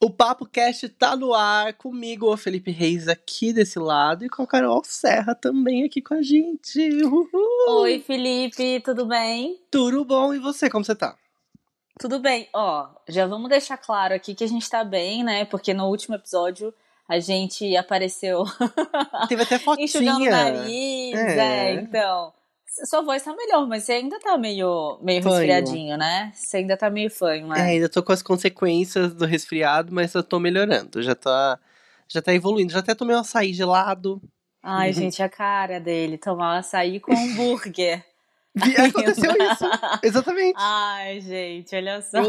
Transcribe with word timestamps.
O 0.00 0.10
Papo 0.10 0.46
Cast 0.46 0.88
tá 0.90 1.16
no 1.16 1.34
ar 1.34 1.74
comigo, 1.74 2.32
o 2.32 2.36
Felipe 2.36 2.70
Reis 2.70 3.08
aqui 3.08 3.52
desse 3.52 3.80
lado 3.80 4.24
e 4.24 4.28
com 4.28 4.42
a 4.42 4.46
Carol 4.46 4.80
Serra 4.84 5.34
também 5.34 5.84
aqui 5.84 6.00
com 6.00 6.14
a 6.14 6.22
gente. 6.22 6.78
Uhul. 7.04 7.28
Oi, 7.80 7.98
Felipe, 7.98 8.78
tudo 8.80 9.06
bem? 9.06 9.58
Tudo 9.68 10.04
bom? 10.04 10.32
E 10.32 10.38
você, 10.38 10.70
como 10.70 10.84
você 10.84 10.94
tá? 10.94 11.16
Tudo 11.98 12.20
bem. 12.20 12.48
Ó, 12.54 12.86
já 13.08 13.26
vamos 13.26 13.48
deixar 13.50 13.76
claro 13.76 14.14
aqui 14.14 14.36
que 14.36 14.44
a 14.44 14.48
gente 14.48 14.70
tá 14.70 14.84
bem, 14.84 15.24
né? 15.24 15.44
Porque 15.44 15.74
no 15.74 15.88
último 15.88 16.14
episódio 16.14 16.72
a 17.08 17.18
gente 17.18 17.76
apareceu 17.76 18.44
Teve 19.28 19.42
até 19.42 19.58
fotinha. 19.58 19.82
enxugando 19.84 20.22
o 20.22 20.30
nariz, 20.30 21.18
É. 21.18 21.38
é. 21.38 21.74
então. 21.74 22.32
Sua 22.86 23.02
voz 23.02 23.22
tá 23.22 23.34
melhor, 23.34 23.66
mas 23.66 23.84
você 23.84 23.92
ainda 23.92 24.18
tá 24.20 24.36
meio, 24.38 24.98
meio 25.02 25.22
Fanho. 25.22 25.34
resfriadinho, 25.36 25.96
né? 25.96 26.30
Você 26.34 26.58
ainda 26.58 26.76
tá 26.76 26.88
meio 26.90 27.10
fanho, 27.10 27.46
É, 27.54 27.58
né? 27.58 27.62
ainda 27.62 27.88
tô 27.88 28.02
com 28.02 28.12
as 28.12 28.22
consequências 28.22 29.14
do 29.14 29.24
resfriado, 29.26 29.92
mas 29.92 30.14
eu 30.14 30.22
tô 30.22 30.38
melhorando. 30.38 31.02
Já 31.02 31.14
tá, 31.14 31.58
já 32.08 32.20
tá 32.22 32.32
evoluindo. 32.34 32.72
Já 32.72 32.78
até 32.80 32.94
tomei 32.94 33.16
um 33.16 33.20
açaí 33.20 33.52
gelado. 33.52 34.20
Ai, 34.62 34.92
gente, 34.92 35.22
a 35.22 35.28
cara 35.28 35.78
dele, 35.80 36.18
tomar 36.18 36.54
um 36.54 36.58
açaí 36.58 37.00
com 37.00 37.12
hambúrguer. 37.12 38.04
Aconteceu 38.58 39.30
isso. 39.30 39.64
Exatamente. 40.02 40.56
Ai, 40.58 41.20
gente, 41.20 41.76
olha 41.76 42.02
só. 42.02 42.20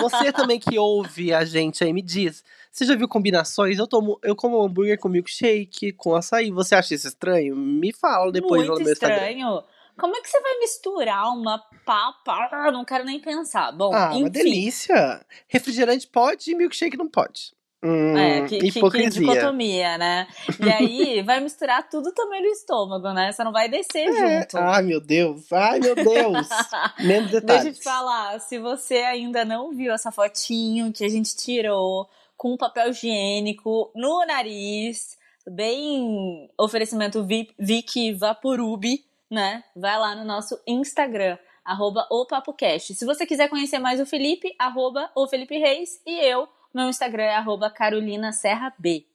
Você 0.00 0.32
também 0.32 0.58
que 0.58 0.78
ouve 0.78 1.34
a 1.34 1.44
gente 1.44 1.84
aí, 1.84 1.92
me 1.92 2.00
diz. 2.00 2.42
Você 2.72 2.86
já 2.86 2.96
viu 2.96 3.06
combinações? 3.06 3.78
Eu, 3.78 3.86
tomo, 3.86 4.18
eu 4.22 4.34
como 4.34 4.62
hambúrguer 4.62 4.98
com 4.98 5.08
milkshake, 5.08 5.92
com 5.92 6.14
açaí. 6.14 6.50
Você 6.50 6.74
acha 6.74 6.94
isso 6.94 7.06
estranho? 7.06 7.54
Me 7.54 7.92
fala 7.92 8.32
depois 8.32 8.66
Muito 8.66 8.78
no 8.78 8.84
meu 8.84 8.92
Instagram. 8.92 9.16
estranho. 9.16 9.62
Como 9.98 10.16
é 10.16 10.20
que 10.20 10.28
você 10.28 10.40
vai 10.40 10.58
misturar 10.58 11.28
uma 11.30 11.58
papa? 11.84 12.48
Ah, 12.52 12.70
Não 12.72 12.84
quero 12.84 13.04
nem 13.04 13.20
pensar. 13.20 13.72
Bom, 13.72 13.92
Ah, 13.94 14.08
enfim. 14.12 14.20
uma 14.22 14.30
delícia. 14.30 15.24
Refrigerante 15.48 16.06
pode 16.06 16.50
e 16.50 16.54
milkshake 16.54 16.96
não 16.96 17.08
pode. 17.08 17.52
Hum, 17.86 18.16
É, 18.16 18.40
que, 18.48 18.58
que, 18.58 18.70
que 18.72 18.78
hipocrisia. 18.78 19.20
dicotomia, 19.20 19.98
né? 19.98 20.26
E 20.58 20.70
aí 20.70 21.20
vai 21.26 21.38
misturar 21.40 21.86
tudo 21.88 22.12
também 22.12 22.40
no 22.40 22.48
estômago, 22.48 23.12
né? 23.12 23.30
Você 23.30 23.44
não 23.44 23.52
vai 23.52 23.68
descer 23.68 24.08
É. 24.08 24.40
junto. 24.40 24.56
Ai, 24.56 24.82
meu 24.82 25.00
Deus. 25.00 25.52
Ai, 25.52 25.80
meu 25.80 25.94
Deus. 25.94 26.48
Menos 27.00 27.30
detalhes. 27.30 27.62
Deixa 27.64 27.68
eu 27.68 27.74
te 27.74 27.82
falar, 27.84 28.40
se 28.40 28.58
você 28.58 28.96
ainda 28.98 29.44
não 29.44 29.70
viu 29.70 29.92
essa 29.92 30.10
fotinho 30.10 30.92
que 30.94 31.04
a 31.04 31.08
gente 31.10 31.36
tirou 31.36 32.08
com 32.38 32.56
papel 32.56 32.88
higiênico 32.90 33.92
no 33.94 34.24
nariz, 34.26 35.18
bem 35.46 36.48
oferecimento 36.58 37.22
Vi- 37.22 37.54
Vicky 37.58 38.12
Vaporub, 38.14 38.82
né? 39.30 39.62
Vai 39.74 39.98
lá 39.98 40.14
no 40.14 40.24
nosso 40.24 40.58
Instagram, 40.66 41.38
arroba 41.64 42.06
o 42.10 42.26
PapoCast. 42.26 42.94
Se 42.94 43.04
você 43.04 43.26
quiser 43.26 43.48
conhecer 43.48 43.78
mais 43.78 44.00
o 44.00 44.06
Felipe, 44.06 44.54
arroba 44.58 45.10
o 45.14 45.26
Felipe 45.26 45.58
Reis, 45.58 46.00
e 46.06 46.18
eu, 46.20 46.48
meu 46.74 46.88
Instagram 46.88 47.24
é 47.24 47.34
arroba 47.36 47.70
Carolina 47.70 48.32
Serra 48.32 48.72
B. 48.78 49.06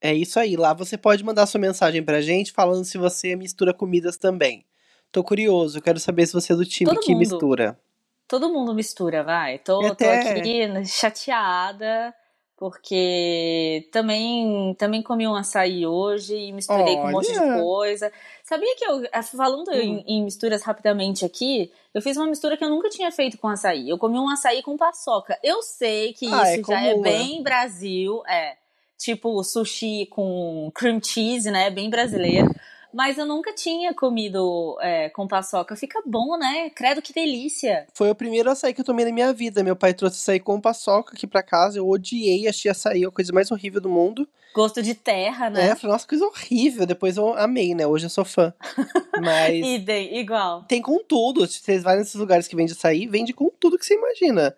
É 0.00 0.12
isso 0.12 0.38
aí. 0.38 0.56
Lá 0.56 0.72
você 0.74 0.96
pode 0.98 1.24
mandar 1.24 1.46
sua 1.46 1.60
mensagem 1.60 2.02
pra 2.02 2.20
gente 2.20 2.52
falando 2.52 2.84
se 2.84 2.98
você 2.98 3.34
mistura 3.34 3.72
comidas 3.72 4.16
também. 4.16 4.64
Tô 5.10 5.24
curioso, 5.24 5.80
quero 5.80 5.98
saber 5.98 6.26
se 6.26 6.32
você 6.34 6.52
é 6.52 6.56
do 6.56 6.64
time 6.66 6.90
Todo 6.90 7.00
que 7.00 7.12
mundo. 7.12 7.18
mistura. 7.20 7.80
Todo 8.28 8.48
mundo 8.52 8.74
mistura, 8.74 9.22
vai. 9.22 9.58
Tô, 9.58 9.80
E 9.82 9.86
tô 9.86 9.92
até- 9.92 10.38
aqui 10.40 10.84
chateada, 10.84 12.14
porque 12.56 13.88
também, 13.92 14.74
também 14.78 15.02
comi 15.02 15.26
um 15.28 15.34
açaí 15.34 15.86
hoje 15.86 16.34
e 16.36 16.52
misturei 16.52 16.96
com 16.96 17.08
um 17.08 17.12
monte 17.12 17.32
de 17.32 17.38
Olha! 17.38 17.62
coisa. 17.62 18.12
Sabia 18.42 18.74
que 18.76 18.84
eu, 18.84 19.02
falando 19.36 19.68
Hum. 19.70 19.74
em, 19.74 20.04
em 20.06 20.24
misturas 20.24 20.62
rapidamente 20.62 21.24
aqui, 21.24 21.70
eu 21.92 22.00
fiz 22.00 22.16
uma 22.16 22.26
mistura 22.26 22.56
que 22.56 22.64
eu 22.64 22.70
nunca 22.70 22.88
tinha 22.88 23.10
feito 23.12 23.36
com 23.38 23.48
açaí. 23.48 23.88
Eu 23.90 23.98
comi 23.98 24.18
um 24.18 24.28
açaí 24.28 24.62
com 24.62 24.76
paçoca. 24.76 25.38
Eu 25.42 25.62
sei 25.62 26.12
que 26.14 26.26
Ah, 26.32 26.48
é 26.48 26.54
isso 26.60 26.70
já 26.70 26.80
é 26.82 26.90
comum, 26.92 27.02
né? 27.02 27.10
bem 27.10 27.42
Brasil, 27.42 28.22
é. 28.26 28.56
Tipo 28.98 29.44
sushi 29.44 30.06
com 30.06 30.70
cream 30.74 30.98
cheese, 31.02 31.50
né? 31.50 31.68
Bem 31.68 31.90
brasileiro. 31.90 32.48
Mas 32.92 33.18
eu 33.18 33.26
nunca 33.26 33.52
tinha 33.52 33.92
comido 33.94 34.76
é, 34.80 35.08
com 35.10 35.26
paçoca. 35.28 35.76
Fica 35.76 36.02
bom, 36.06 36.36
né? 36.36 36.70
Credo 36.70 37.02
que 37.02 37.12
delícia. 37.12 37.86
Foi 37.92 38.10
o 38.10 38.14
primeiro 38.14 38.50
açaí 38.50 38.72
que 38.72 38.80
eu 38.80 38.84
tomei 38.84 39.04
na 39.04 39.12
minha 39.12 39.32
vida. 39.32 39.62
Meu 39.62 39.76
pai 39.76 39.92
trouxe 39.92 40.16
açaí 40.16 40.40
com 40.40 40.60
paçoca 40.60 41.14
aqui 41.14 41.26
pra 41.26 41.42
casa. 41.42 41.78
Eu 41.78 41.88
odiei, 41.88 42.48
achei 42.48 42.70
açaí 42.70 43.04
a 43.04 43.10
coisa 43.10 43.32
mais 43.32 43.50
horrível 43.50 43.80
do 43.80 43.88
mundo. 43.88 44.28
Gosto 44.54 44.82
de 44.82 44.94
terra, 44.94 45.50
né? 45.50 45.68
É, 45.68 45.74
falei, 45.74 45.92
nossa, 45.92 46.08
coisa 46.08 46.24
horrível. 46.24 46.86
Depois 46.86 47.16
eu 47.16 47.34
amei, 47.36 47.74
né? 47.74 47.86
Hoje 47.86 48.06
eu 48.06 48.10
sou 48.10 48.24
fã. 48.24 48.54
Mas 49.22 49.64
Idem, 49.64 50.18
igual. 50.18 50.64
tem 50.64 50.80
com 50.80 51.02
tudo. 51.04 51.46
Se 51.46 51.60
vocês 51.60 51.82
vão 51.82 51.96
nesses 51.96 52.14
lugares 52.14 52.48
que 52.48 52.56
vende 52.56 52.72
açaí, 52.72 53.06
vende 53.06 53.32
com 53.32 53.50
tudo 53.60 53.78
que 53.78 53.84
você 53.84 53.94
imagina. 53.94 54.56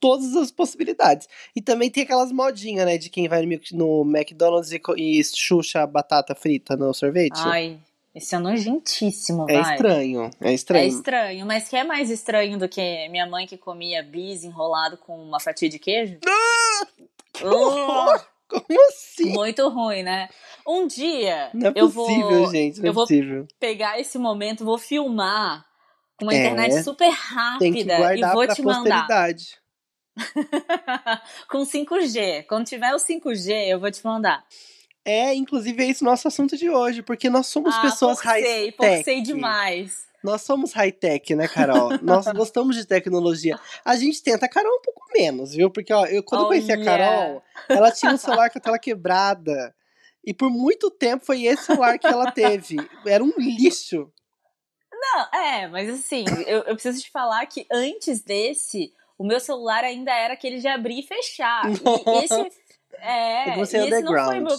Todas 0.00 0.34
as 0.34 0.50
possibilidades. 0.50 1.28
E 1.54 1.60
também 1.60 1.90
tem 1.90 2.02
aquelas 2.04 2.32
modinhas, 2.32 2.86
né? 2.86 2.96
De 2.96 3.10
quem 3.10 3.28
vai 3.28 3.42
no, 3.72 4.02
McDonald's 4.04 4.72
e, 4.72 4.80
e 4.96 5.22
chucha 5.24 5.82
a 5.82 5.86
batata 5.86 6.34
frita 6.34 6.74
no 6.76 6.94
sorvete. 6.94 7.36
Ai, 7.36 7.78
esse 8.14 8.34
é 8.34 8.38
nojentíssimo, 8.38 9.44
é 9.48 9.60
vai. 9.60 9.72
estranho. 9.74 10.30
É 10.40 10.48
É 10.50 10.54
estranho. 10.54 10.88
estranho, 10.88 11.46
mas 11.46 11.68
que 11.68 11.76
é 11.76 11.84
mais 11.84 12.08
estranho 12.10 12.58
do 12.58 12.68
que 12.68 13.08
minha 13.10 13.26
mãe 13.26 13.46
que 13.46 13.58
comia 13.58 14.02
bis 14.02 14.42
enrolado 14.42 14.96
com 14.96 15.16
uma 15.22 15.38
fatia 15.38 15.68
de 15.68 15.78
queijo? 15.78 16.18
horror! 17.42 18.24
Como 18.48 18.88
assim? 18.88 19.32
Muito 19.32 19.68
ruim, 19.68 20.02
né? 20.02 20.28
Um 20.66 20.86
dia 20.86 21.50
Não 21.54 21.68
é 21.68 21.72
eu 21.76 21.88
possível, 21.88 22.28
vou 22.30 22.50
gente. 22.50 22.78
Não 22.80 22.86
eu 22.86 22.90
é 22.90 22.92
vou 22.92 23.04
possível. 23.04 23.46
pegar 23.60 24.00
esse 24.00 24.18
momento, 24.18 24.64
vou 24.64 24.76
filmar 24.76 25.64
com 26.18 26.24
uma 26.24 26.34
É, 26.34 26.38
internet 26.38 26.82
super 26.82 27.08
que 27.08 27.14
rápida 27.14 28.16
e 28.16 28.20
vou 28.22 28.46
te 28.48 28.60
mandar. 28.62 29.06
posteridade. 29.06 29.59
com 31.48 31.58
5G. 31.62 32.46
Quando 32.46 32.66
tiver 32.66 32.94
o 32.94 32.98
5G, 32.98 33.68
eu 33.68 33.80
vou 33.80 33.90
te 33.90 34.04
mandar. 34.04 34.44
É, 35.04 35.34
inclusive, 35.34 35.82
é 35.82 35.88
esse 35.88 36.04
nosso 36.04 36.28
assunto 36.28 36.56
de 36.56 36.68
hoje, 36.68 37.02
porque 37.02 37.30
nós 37.30 37.46
somos 37.46 37.74
ah, 37.74 37.80
pessoas 37.80 38.20
high-tech. 38.20 38.76
forcei 38.76 39.22
demais. 39.22 40.06
Nós 40.22 40.42
somos 40.42 40.72
high-tech, 40.72 41.34
né, 41.34 41.48
Carol? 41.48 41.98
nós 42.02 42.26
gostamos 42.26 42.76
de 42.76 42.86
tecnologia. 42.86 43.58
A 43.84 43.96
gente 43.96 44.22
tenta, 44.22 44.46
a 44.46 44.48
Carol 44.48 44.76
um 44.76 44.82
pouco 44.82 45.06
menos, 45.14 45.54
viu? 45.54 45.70
Porque, 45.70 45.92
ó, 45.92 46.04
eu 46.06 46.22
quando 46.22 46.42
eu 46.42 46.48
conheci 46.48 46.72
a 46.72 46.76
Olha. 46.76 46.84
Carol, 46.84 47.42
ela 47.68 47.90
tinha 47.90 48.12
um 48.12 48.18
celular 48.18 48.50
com 48.50 48.58
a 48.58 48.62
tela 48.62 48.78
quebrada. 48.78 49.74
E 50.22 50.34
por 50.34 50.50
muito 50.50 50.90
tempo 50.90 51.24
foi 51.24 51.44
esse 51.44 51.64
celular 51.64 51.98
que 51.98 52.06
ela 52.06 52.30
teve. 52.30 52.76
Era 53.06 53.24
um 53.24 53.32
lixo. 53.38 54.12
Não, 54.92 55.40
é, 55.40 55.66
mas 55.66 55.88
assim, 55.88 56.26
eu, 56.46 56.58
eu 56.58 56.74
preciso 56.74 57.00
te 57.00 57.10
falar 57.10 57.46
que 57.46 57.66
antes 57.72 58.22
desse, 58.22 58.92
o 59.20 59.24
meu 59.26 59.38
celular 59.38 59.84
ainda 59.84 60.10
era 60.10 60.32
aquele 60.32 60.60
de 60.60 60.66
abrir 60.66 61.00
e 61.00 61.02
fechar. 61.02 61.64
E 61.68 61.74
esse. 62.24 62.52
É, 62.94 63.54
Você 63.56 63.76
é 63.76 63.84
e 63.84 63.88
esse 63.90 64.00
não 64.02 64.24
foi 64.24 64.40
meu. 64.40 64.56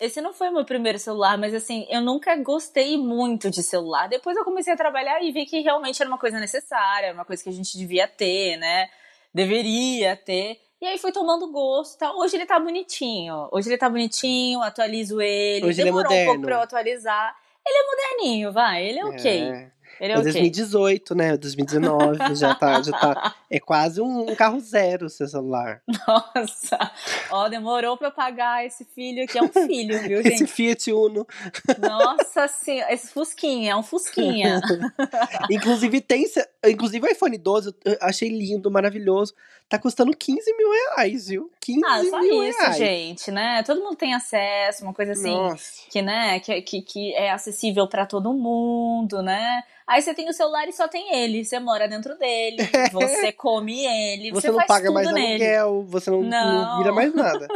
Esse 0.00 0.20
não 0.20 0.32
foi 0.32 0.50
meu 0.50 0.64
primeiro 0.64 0.98
celular, 0.98 1.38
mas 1.38 1.54
assim, 1.54 1.86
eu 1.88 2.00
nunca 2.00 2.34
gostei 2.34 2.98
muito 2.98 3.48
de 3.48 3.62
celular. 3.62 4.08
Depois 4.08 4.36
eu 4.36 4.44
comecei 4.44 4.72
a 4.72 4.76
trabalhar 4.76 5.22
e 5.22 5.30
vi 5.30 5.46
que 5.46 5.60
realmente 5.60 6.02
era 6.02 6.10
uma 6.10 6.18
coisa 6.18 6.40
necessária, 6.40 7.06
era 7.06 7.14
uma 7.14 7.24
coisa 7.24 7.44
que 7.44 7.48
a 7.48 7.52
gente 7.52 7.78
devia 7.78 8.08
ter, 8.08 8.56
né? 8.56 8.88
Deveria 9.32 10.16
ter. 10.16 10.60
E 10.80 10.86
aí 10.86 10.98
foi 10.98 11.12
tomando 11.12 11.52
gosto, 11.52 11.96
tá? 11.96 12.12
Hoje 12.12 12.34
ele 12.34 12.46
tá 12.46 12.58
bonitinho. 12.58 13.48
Hoje 13.52 13.68
ele 13.68 13.78
tá 13.78 13.88
bonitinho, 13.88 14.60
atualizo 14.62 15.20
ele. 15.20 15.64
Hoje 15.64 15.80
ele 15.80 15.90
é 15.90 15.92
Demorou 15.92 16.10
um 16.10 16.14
pouco 16.16 16.26
moderno. 16.26 16.44
pra 16.44 16.56
eu 16.56 16.60
atualizar. 16.60 17.36
Ele 17.64 17.78
é 17.78 17.86
moderninho, 17.86 18.52
vai. 18.52 18.84
Ele 18.84 18.98
é 18.98 19.04
ok. 19.04 19.70
É, 20.02 20.06
Ele 20.06 20.12
é 20.14 20.16
é 20.16 20.18
ok. 20.18 20.32
2018, 20.32 21.14
né? 21.14 21.36
2019, 21.36 22.34
já 22.34 22.54
tá, 22.56 22.82
já 22.82 22.90
tá. 22.90 23.34
É 23.48 23.60
quase 23.60 24.00
um, 24.00 24.30
um 24.30 24.34
carro 24.34 24.58
zero 24.58 25.06
o 25.06 25.08
seu 25.08 25.28
celular. 25.28 25.80
Nossa, 26.08 26.90
ó, 27.30 27.48
demorou 27.48 27.96
pra 27.96 28.08
eu 28.08 28.12
pagar 28.12 28.66
esse 28.66 28.84
filho 28.84 29.26
que 29.28 29.38
é 29.38 29.42
um 29.42 29.48
filho, 29.48 30.00
viu, 30.00 30.18
Esse 30.26 30.38
gente? 30.38 30.46
Fiat 30.48 30.92
Uno. 30.92 31.24
Nossa 31.78 32.48
senhora, 32.48 32.92
esse 32.92 33.12
Fusquinha, 33.12 33.72
é 33.72 33.76
um 33.76 33.82
Fusquinha. 33.84 34.60
Inclusive, 35.48 36.00
tem. 36.00 36.24
Inclusive, 36.66 37.06
o 37.06 37.10
iPhone 37.10 37.38
12, 37.38 37.74
eu 37.84 37.96
achei 38.00 38.28
lindo, 38.28 38.70
maravilhoso. 38.70 39.34
Tá 39.68 39.78
custando 39.78 40.14
15 40.14 40.54
mil 40.56 40.70
reais, 40.70 41.28
viu? 41.28 41.50
15 41.60 41.80
Ah, 41.86 42.02
só 42.10 42.20
mil 42.20 42.42
isso, 42.44 42.58
reais. 42.58 42.76
gente, 42.76 43.30
né? 43.30 43.62
Todo 43.62 43.80
mundo 43.82 43.96
tem 43.96 44.14
acesso, 44.14 44.84
uma 44.84 44.92
coisa 44.92 45.12
assim, 45.12 45.30
Nossa. 45.30 45.82
que, 45.88 46.02
né, 46.02 46.40
que, 46.40 46.60
que, 46.62 46.82
que 46.82 47.14
é 47.14 47.30
acessível 47.30 47.86
pra 47.88 48.04
todo 48.04 48.34
mundo, 48.34 49.22
né? 49.22 49.62
Aí 49.92 50.02
você 50.02 50.14
tem 50.14 50.28
o 50.28 50.32
celular 50.32 50.66
e 50.68 50.72
só 50.72 50.88
tem 50.88 51.14
ele, 51.14 51.44
você 51.44 51.58
mora 51.60 51.86
dentro 51.86 52.16
dele, 52.18 52.56
você 52.92 53.30
come 53.32 53.84
ele, 53.84 54.30
Você, 54.30 54.40
você, 54.42 54.48
não 54.48 54.56
faz 54.56 54.68
paga 54.68 54.86
tudo 54.86 54.94
mais 54.94 55.12
nele. 55.12 55.44
aluguel, 55.44 55.82
você 55.88 56.10
não, 56.10 56.22
não 56.22 56.30
Não. 56.30 56.78
vira 56.78 56.92
mais 56.92 57.14
nada. 57.14 57.46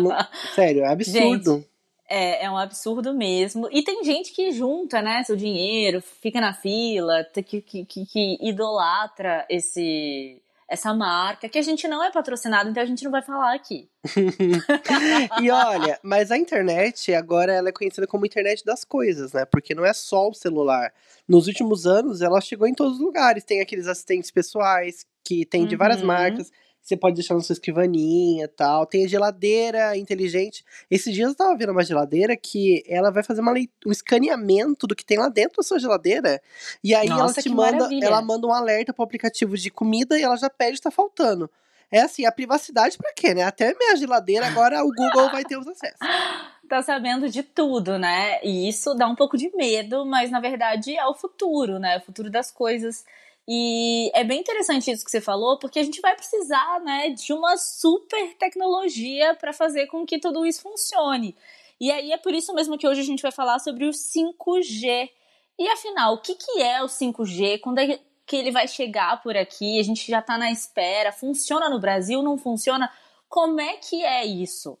Não- 0.00 0.16
Sério, 0.54 0.84
é 0.84 0.88
absurdo. 0.88 1.64
É, 2.08 2.44
é 2.44 2.50
um 2.50 2.56
absurdo 2.56 3.14
mesmo. 3.14 3.68
E 3.70 3.82
tem 3.82 4.02
gente 4.04 4.32
que 4.32 4.50
junta, 4.52 5.00
né, 5.00 5.22
seu 5.24 5.36
dinheiro, 5.36 6.00
fica 6.00 6.40
na 6.40 6.52
fila, 6.52 7.24
que, 7.32 7.60
que, 7.60 7.84
que, 7.84 8.04
que 8.06 8.38
idolatra 8.40 9.46
esse 9.48 10.40
essa 10.70 10.94
marca, 10.94 11.48
que 11.48 11.58
a 11.58 11.62
gente 11.62 11.88
não 11.88 12.02
é 12.02 12.12
patrocinado, 12.12 12.70
então 12.70 12.80
a 12.80 12.86
gente 12.86 13.02
não 13.02 13.10
vai 13.10 13.22
falar 13.22 13.54
aqui. 13.54 13.90
e 15.42 15.50
olha, 15.50 15.98
mas 16.00 16.30
a 16.30 16.38
internet 16.38 17.12
agora 17.12 17.52
ela 17.52 17.70
é 17.70 17.72
conhecida 17.72 18.06
como 18.06 18.24
internet 18.24 18.64
das 18.64 18.84
coisas, 18.84 19.32
né? 19.32 19.44
Porque 19.44 19.74
não 19.74 19.84
é 19.84 19.92
só 19.92 20.28
o 20.28 20.32
celular. 20.32 20.92
Nos 21.28 21.48
últimos 21.48 21.86
anos, 21.86 22.22
ela 22.22 22.40
chegou 22.40 22.68
em 22.68 22.74
todos 22.74 22.94
os 22.94 23.00
lugares. 23.00 23.42
Tem 23.42 23.60
aqueles 23.60 23.88
assistentes 23.88 24.30
pessoais 24.30 25.04
que 25.24 25.44
tem 25.44 25.66
de 25.66 25.74
várias 25.74 26.00
uhum. 26.02 26.06
marcas. 26.06 26.52
Você 26.82 26.96
pode 26.96 27.14
deixar 27.14 27.34
na 27.34 27.40
sua 27.40 27.52
escrivaninha 27.52 28.44
e 28.44 28.48
tal. 28.48 28.86
Tem 28.86 29.04
a 29.04 29.08
geladeira 29.08 29.96
inteligente. 29.96 30.64
Esses 30.90 31.14
dias 31.14 31.28
eu 31.28 31.34
tava 31.34 31.56
vendo 31.56 31.72
uma 31.72 31.84
geladeira 31.84 32.36
que 32.36 32.82
ela 32.86 33.10
vai 33.10 33.22
fazer 33.22 33.40
uma 33.40 33.52
um 33.52 33.92
escaneamento 33.92 34.86
do 34.86 34.96
que 34.96 35.04
tem 35.04 35.18
lá 35.18 35.28
dentro 35.28 35.58
da 35.58 35.62
sua 35.62 35.78
geladeira. 35.78 36.40
E 36.82 36.94
aí 36.94 37.08
Nossa, 37.08 37.22
ela 37.22 37.32
te 37.34 37.48
manda, 37.48 37.72
maravilha. 37.72 38.06
ela 38.06 38.22
manda 38.22 38.46
um 38.46 38.52
alerta 38.52 38.92
pro 38.92 39.04
aplicativo 39.04 39.56
de 39.56 39.70
comida 39.70 40.18
e 40.18 40.22
ela 40.22 40.36
já 40.36 40.48
pede 40.48 40.80
tá 40.80 40.90
faltando. 40.90 41.50
É 41.92 42.02
assim, 42.02 42.24
a 42.24 42.30
privacidade 42.30 42.96
para 42.96 43.12
quê, 43.12 43.34
né? 43.34 43.42
Até 43.42 43.74
minha 43.74 43.96
geladeira 43.96 44.46
agora 44.46 44.84
o 44.84 44.92
Google 44.92 45.30
vai 45.30 45.44
ter 45.44 45.58
os 45.58 45.66
acessos. 45.66 45.98
Tá 46.70 46.82
sabendo 46.82 47.28
de 47.28 47.42
tudo, 47.42 47.98
né? 47.98 48.38
E 48.44 48.68
isso 48.68 48.94
dá 48.94 49.08
um 49.08 49.16
pouco 49.16 49.36
de 49.36 49.50
medo, 49.56 50.06
mas 50.06 50.30
na 50.30 50.38
verdade 50.38 50.96
é 50.96 51.04
o 51.04 51.14
futuro, 51.14 51.80
né? 51.80 51.98
O 51.98 52.00
futuro 52.00 52.30
das 52.30 52.52
coisas. 52.52 53.04
E 53.48 54.10
é 54.14 54.22
bem 54.22 54.40
interessante 54.40 54.90
isso 54.90 55.04
que 55.04 55.10
você 55.10 55.20
falou, 55.20 55.58
porque 55.58 55.78
a 55.78 55.82
gente 55.82 56.00
vai 56.00 56.14
precisar, 56.14 56.80
né, 56.80 57.10
de 57.10 57.32
uma 57.32 57.56
super 57.56 58.34
tecnologia 58.36 59.34
para 59.34 59.52
fazer 59.52 59.86
com 59.86 60.06
que 60.06 60.18
tudo 60.18 60.46
isso 60.46 60.62
funcione. 60.62 61.36
E 61.80 61.90
aí 61.90 62.12
é 62.12 62.18
por 62.18 62.34
isso 62.34 62.54
mesmo 62.54 62.76
que 62.76 62.86
hoje 62.86 63.00
a 63.00 63.04
gente 63.04 63.22
vai 63.22 63.32
falar 63.32 63.58
sobre 63.58 63.86
o 63.86 63.90
5G. 63.90 65.08
E 65.58 65.68
afinal, 65.68 66.14
o 66.14 66.18
que, 66.18 66.34
que 66.34 66.60
é 66.62 66.82
o 66.82 66.86
5G? 66.86 67.60
Quando 67.60 67.78
é 67.78 67.98
que 68.26 68.36
ele 68.36 68.52
vai 68.52 68.68
chegar 68.68 69.20
por 69.22 69.36
aqui? 69.36 69.80
A 69.80 69.82
gente 69.82 70.08
já 70.08 70.20
está 70.20 70.38
na 70.38 70.52
espera. 70.52 71.10
Funciona 71.10 71.68
no 71.68 71.80
Brasil? 71.80 72.22
Não 72.22 72.38
funciona? 72.38 72.92
Como 73.28 73.60
é 73.60 73.76
que 73.76 74.04
é 74.04 74.24
isso? 74.24 74.78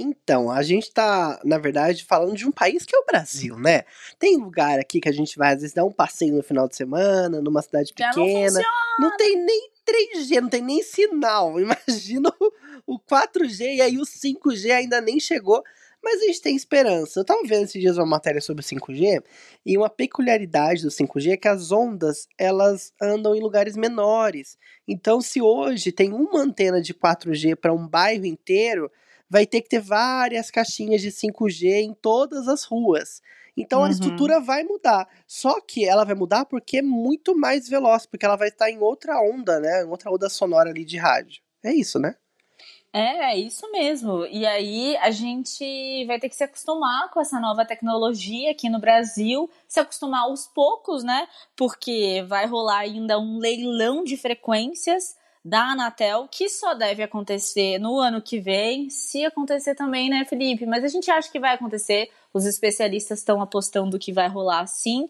Então, 0.00 0.48
a 0.48 0.62
gente 0.62 0.92
tá, 0.92 1.40
na 1.44 1.58
verdade, 1.58 2.04
falando 2.04 2.36
de 2.36 2.46
um 2.46 2.52
país 2.52 2.84
que 2.84 2.94
é 2.94 2.98
o 3.00 3.04
Brasil, 3.04 3.58
né? 3.58 3.82
Tem 4.16 4.36
lugar 4.36 4.78
aqui 4.78 5.00
que 5.00 5.08
a 5.08 5.12
gente 5.12 5.36
vai, 5.36 5.54
às 5.54 5.60
vezes, 5.60 5.74
dar 5.74 5.84
um 5.84 5.90
passeio 5.90 6.36
no 6.36 6.42
final 6.42 6.68
de 6.68 6.76
semana, 6.76 7.42
numa 7.42 7.60
cidade 7.60 7.92
pequena. 7.92 8.60
Não, 9.00 9.10
não, 9.10 9.16
tem 9.16 9.44
nem 9.44 9.70
3G, 9.84 10.40
não 10.40 10.48
tem 10.48 10.62
nem 10.62 10.82
sinal. 10.84 11.58
Imagina 11.60 12.32
o, 12.86 12.94
o 12.94 13.00
4G 13.00 13.76
e 13.76 13.80
aí 13.80 13.98
o 13.98 14.02
5G 14.02 14.70
ainda 14.70 15.00
nem 15.00 15.18
chegou. 15.18 15.64
Mas 16.00 16.22
a 16.22 16.26
gente 16.26 16.42
tem 16.42 16.54
esperança. 16.54 17.18
Eu 17.18 17.24
tava 17.24 17.42
vendo 17.42 17.64
esses 17.64 17.80
dias 17.80 17.98
uma 17.98 18.06
matéria 18.06 18.40
sobre 18.40 18.62
o 18.62 18.64
5G 18.64 19.20
e 19.66 19.76
uma 19.76 19.90
peculiaridade 19.90 20.82
do 20.82 20.90
5G 20.90 21.32
é 21.32 21.36
que 21.36 21.48
as 21.48 21.72
ondas 21.72 22.28
elas 22.38 22.92
andam 23.02 23.34
em 23.34 23.40
lugares 23.40 23.76
menores. 23.76 24.56
Então, 24.86 25.20
se 25.20 25.42
hoje 25.42 25.90
tem 25.90 26.12
uma 26.12 26.40
antena 26.40 26.80
de 26.80 26.94
4G 26.94 27.56
para 27.56 27.72
um 27.72 27.86
bairro 27.86 28.24
inteiro, 28.24 28.88
vai 29.28 29.46
ter 29.46 29.60
que 29.62 29.68
ter 29.68 29.80
várias 29.80 30.50
caixinhas 30.50 31.00
de 31.00 31.10
5G 31.10 31.82
em 31.82 31.94
todas 31.94 32.48
as 32.48 32.64
ruas. 32.64 33.20
Então 33.56 33.80
uhum. 33.80 33.86
a 33.86 33.90
estrutura 33.90 34.40
vai 34.40 34.62
mudar. 34.62 35.08
Só 35.26 35.60
que 35.60 35.84
ela 35.84 36.04
vai 36.04 36.14
mudar 36.14 36.44
porque 36.44 36.78
é 36.78 36.82
muito 36.82 37.36
mais 37.36 37.68
veloz, 37.68 38.06
porque 38.06 38.24
ela 38.24 38.36
vai 38.36 38.48
estar 38.48 38.70
em 38.70 38.78
outra 38.78 39.20
onda, 39.20 39.58
né? 39.58 39.82
Em 39.82 39.88
outra 39.88 40.10
onda 40.10 40.28
sonora 40.28 40.70
ali 40.70 40.84
de 40.84 40.96
rádio. 40.96 41.42
É 41.62 41.72
isso, 41.72 41.98
né? 41.98 42.14
É, 42.92 43.32
é 43.32 43.36
isso 43.36 43.70
mesmo. 43.70 44.24
E 44.26 44.46
aí 44.46 44.96
a 44.98 45.10
gente 45.10 46.04
vai 46.06 46.18
ter 46.18 46.28
que 46.28 46.36
se 46.36 46.44
acostumar 46.44 47.10
com 47.10 47.20
essa 47.20 47.38
nova 47.38 47.64
tecnologia 47.64 48.50
aqui 48.50 48.70
no 48.70 48.78
Brasil, 48.78 49.50
se 49.66 49.78
acostumar 49.78 50.22
aos 50.22 50.46
poucos, 50.46 51.04
né? 51.04 51.28
Porque 51.54 52.24
vai 52.26 52.46
rolar 52.46 52.78
ainda 52.78 53.18
um 53.18 53.38
leilão 53.38 54.04
de 54.04 54.16
frequências 54.16 55.16
da 55.48 55.70
Anatel, 55.70 56.28
que 56.30 56.48
só 56.48 56.74
deve 56.74 57.02
acontecer 57.02 57.78
no 57.78 57.98
ano 57.98 58.20
que 58.20 58.38
vem, 58.38 58.90
se 58.90 59.24
acontecer 59.24 59.74
também, 59.74 60.10
né, 60.10 60.24
Felipe? 60.24 60.66
Mas 60.66 60.84
a 60.84 60.88
gente 60.88 61.10
acha 61.10 61.30
que 61.30 61.40
vai 61.40 61.54
acontecer, 61.54 62.10
os 62.32 62.44
especialistas 62.44 63.20
estão 63.20 63.40
apostando 63.40 63.98
que 63.98 64.12
vai 64.12 64.28
rolar 64.28 64.66
sim. 64.66 65.08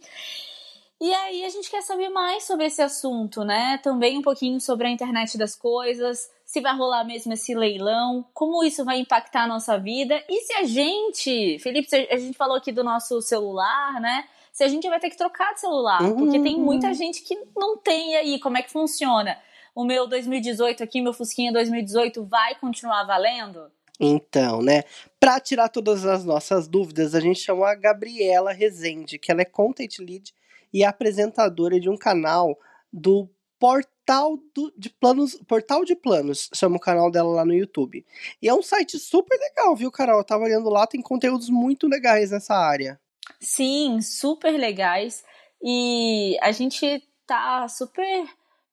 E 1.00 1.12
aí 1.12 1.44
a 1.44 1.48
gente 1.48 1.70
quer 1.70 1.82
saber 1.82 2.08
mais 2.08 2.44
sobre 2.44 2.66
esse 2.66 2.82
assunto, 2.82 3.44
né? 3.44 3.78
Também 3.82 4.18
um 4.18 4.22
pouquinho 4.22 4.60
sobre 4.60 4.86
a 4.86 4.90
internet 4.90 5.36
das 5.36 5.54
coisas, 5.54 6.30
se 6.44 6.60
vai 6.60 6.76
rolar 6.76 7.04
mesmo 7.04 7.32
esse 7.32 7.54
leilão, 7.54 8.24
como 8.32 8.64
isso 8.64 8.84
vai 8.84 8.98
impactar 8.98 9.42
a 9.42 9.46
nossa 9.46 9.78
vida 9.78 10.22
e 10.28 10.40
se 10.40 10.52
a 10.54 10.64
gente, 10.64 11.58
Felipe, 11.60 11.88
a 12.10 12.16
gente 12.16 12.36
falou 12.36 12.56
aqui 12.56 12.72
do 12.72 12.82
nosso 12.82 13.20
celular, 13.20 14.00
né? 14.00 14.24
Se 14.52 14.64
a 14.64 14.68
gente 14.68 14.88
vai 14.88 14.98
ter 14.98 15.10
que 15.10 15.16
trocar 15.16 15.54
de 15.54 15.60
celular, 15.60 16.02
uhum. 16.02 16.16
porque 16.16 16.40
tem 16.40 16.58
muita 16.58 16.92
gente 16.92 17.22
que 17.22 17.38
não 17.56 17.76
tem 17.76 18.16
aí 18.16 18.40
como 18.40 18.56
é 18.56 18.62
que 18.62 18.70
funciona 18.70 19.38
o 19.78 19.84
meu 19.84 20.08
2018 20.08 20.82
aqui, 20.82 21.00
meu 21.00 21.12
Fusquinha 21.12 21.52
2018 21.52 22.24
vai 22.24 22.52
continuar 22.56 23.04
valendo? 23.04 23.70
Então, 24.00 24.60
né? 24.60 24.82
Para 25.20 25.38
tirar 25.38 25.68
todas 25.68 26.04
as 26.04 26.24
nossas 26.24 26.66
dúvidas, 26.66 27.14
a 27.14 27.20
gente 27.20 27.38
chamou 27.38 27.64
a 27.64 27.76
Gabriela 27.76 28.52
Rezende, 28.52 29.20
que 29.20 29.30
ela 29.30 29.42
é 29.42 29.44
content 29.44 30.00
lead 30.00 30.34
e 30.72 30.82
apresentadora 30.82 31.78
de 31.78 31.88
um 31.88 31.96
canal 31.96 32.58
do 32.92 33.30
Portal 33.56 34.36
do, 34.52 34.72
de 34.76 34.90
Planos, 34.90 35.36
Portal 35.46 35.84
de 35.84 35.94
Planos, 35.94 36.50
chama 36.52 36.76
o 36.76 36.80
canal 36.80 37.08
dela 37.08 37.30
lá 37.30 37.44
no 37.44 37.54
YouTube. 37.54 38.04
E 38.42 38.48
é 38.48 38.54
um 38.54 38.62
site 38.62 38.98
super 38.98 39.38
legal, 39.38 39.76
viu, 39.76 39.92
Carol? 39.92 40.18
Eu 40.18 40.24
tava 40.24 40.42
olhando 40.42 40.68
lá, 40.68 40.88
tem 40.88 41.00
conteúdos 41.00 41.48
muito 41.48 41.86
legais 41.86 42.32
nessa 42.32 42.56
área. 42.56 43.00
Sim, 43.38 44.00
super 44.00 44.58
legais. 44.58 45.22
E 45.62 46.36
a 46.40 46.50
gente 46.50 47.00
tá 47.24 47.68
super 47.68 48.26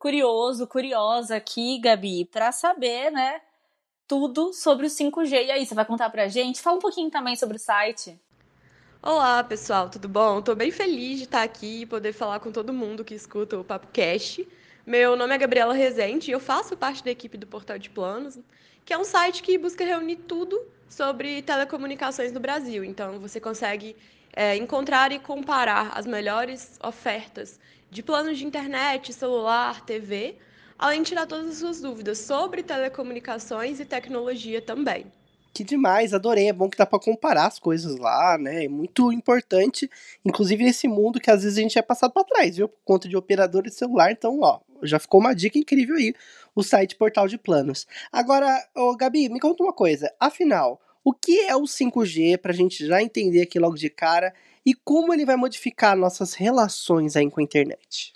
curioso, 0.05 0.67
curiosa 0.67 1.35
aqui, 1.35 1.79
Gabi, 1.79 2.25
para 2.25 2.51
saber, 2.51 3.09
né, 3.09 3.41
tudo 4.07 4.53
sobre 4.53 4.85
o 4.85 4.89
5G. 4.89 5.31
E 5.31 5.49
aí, 5.49 5.65
você 5.65 5.73
vai 5.73 5.83
contar 5.83 6.11
pra 6.11 6.27
gente? 6.27 6.61
Fala 6.61 6.77
um 6.77 6.79
pouquinho 6.79 7.09
também 7.09 7.35
sobre 7.35 7.57
o 7.57 7.59
site. 7.59 8.15
Olá, 9.01 9.43
pessoal, 9.43 9.89
tudo 9.89 10.07
bom? 10.07 10.37
Estou 10.37 10.55
bem 10.55 10.69
feliz 10.69 11.17
de 11.17 11.23
estar 11.23 11.41
aqui 11.41 11.81
e 11.81 11.85
poder 11.87 12.13
falar 12.13 12.39
com 12.39 12.51
todo 12.51 12.71
mundo 12.71 13.03
que 13.03 13.15
escuta 13.15 13.57
o 13.57 13.63
Papo 13.63 13.87
Cast. 13.87 14.47
Meu 14.85 15.15
nome 15.15 15.33
é 15.33 15.39
Gabriela 15.39 15.73
Rezende 15.73 16.29
e 16.29 16.33
eu 16.33 16.39
faço 16.39 16.77
parte 16.77 17.03
da 17.03 17.09
equipe 17.09 17.35
do 17.35 17.47
Portal 17.47 17.79
de 17.79 17.89
Planos, 17.89 18.37
que 18.85 18.93
é 18.93 18.97
um 18.99 19.03
site 19.03 19.41
que 19.41 19.57
busca 19.57 19.83
reunir 19.83 20.17
tudo 20.17 20.67
sobre 20.87 21.41
telecomunicações 21.41 22.31
no 22.31 22.39
Brasil. 22.39 22.83
Então, 22.83 23.19
você 23.19 23.39
consegue 23.39 23.95
é, 24.31 24.55
encontrar 24.55 25.11
e 25.11 25.17
comparar 25.17 25.97
as 25.97 26.05
melhores 26.05 26.77
ofertas 26.83 27.59
de 27.95 28.03
planos 28.03 28.37
de 28.37 28.45
internet, 28.45 29.13
celular, 29.13 29.85
TV, 29.85 30.35
além 30.77 31.01
de 31.01 31.07
tirar 31.07 31.25
todas 31.25 31.47
as 31.47 31.57
suas 31.59 31.79
dúvidas 31.79 32.17
sobre 32.17 32.61
telecomunicações 32.61 33.79
e 33.79 33.85
tecnologia 33.85 34.61
também. 34.61 35.05
Que 35.53 35.63
demais, 35.63 36.13
adorei. 36.13 36.49
É 36.49 36.53
bom 36.53 36.69
que 36.69 36.77
dá 36.77 36.85
para 36.85 36.99
comparar 36.99 37.45
as 37.45 37.57
coisas 37.57 37.97
lá, 37.97 38.37
né? 38.37 38.65
É 38.65 38.67
muito 38.67 39.13
importante, 39.13 39.89
inclusive 40.25 40.61
nesse 40.61 40.89
mundo 40.89 41.21
que 41.21 41.31
às 41.31 41.43
vezes 41.43 41.57
a 41.57 41.61
gente 41.61 41.79
é 41.79 41.81
passado 41.81 42.11
para 42.11 42.25
trás, 42.25 42.57
viu? 42.57 42.67
Por 42.67 42.81
conta 42.83 43.07
de 43.07 43.15
operador 43.15 43.63
de 43.63 43.73
celular. 43.73 44.11
Então, 44.11 44.41
ó, 44.41 44.59
já 44.83 44.99
ficou 44.99 45.21
uma 45.21 45.33
dica 45.33 45.57
incrível 45.57 45.95
aí, 45.95 46.13
o 46.53 46.61
site 46.61 46.97
Portal 46.97 47.29
de 47.29 47.37
Planos. 47.37 47.87
Agora, 48.11 48.61
ô, 48.75 48.93
Gabi, 48.97 49.29
me 49.29 49.39
conta 49.39 49.63
uma 49.63 49.71
coisa. 49.71 50.13
Afinal, 50.19 50.81
o 51.01 51.13
que 51.13 51.45
é 51.45 51.55
o 51.55 51.61
5G 51.61 52.37
para 52.39 52.51
a 52.51 52.55
gente 52.55 52.85
já 52.85 53.01
entender 53.01 53.43
aqui 53.43 53.57
logo 53.57 53.77
de 53.77 53.89
cara 53.89 54.33
e 54.65 54.73
como 54.73 55.13
ele 55.13 55.25
vai 55.25 55.35
modificar 55.35 55.95
nossas 55.95 56.33
relações 56.33 57.15
aí 57.15 57.29
com 57.29 57.39
a 57.39 57.43
internet? 57.43 58.13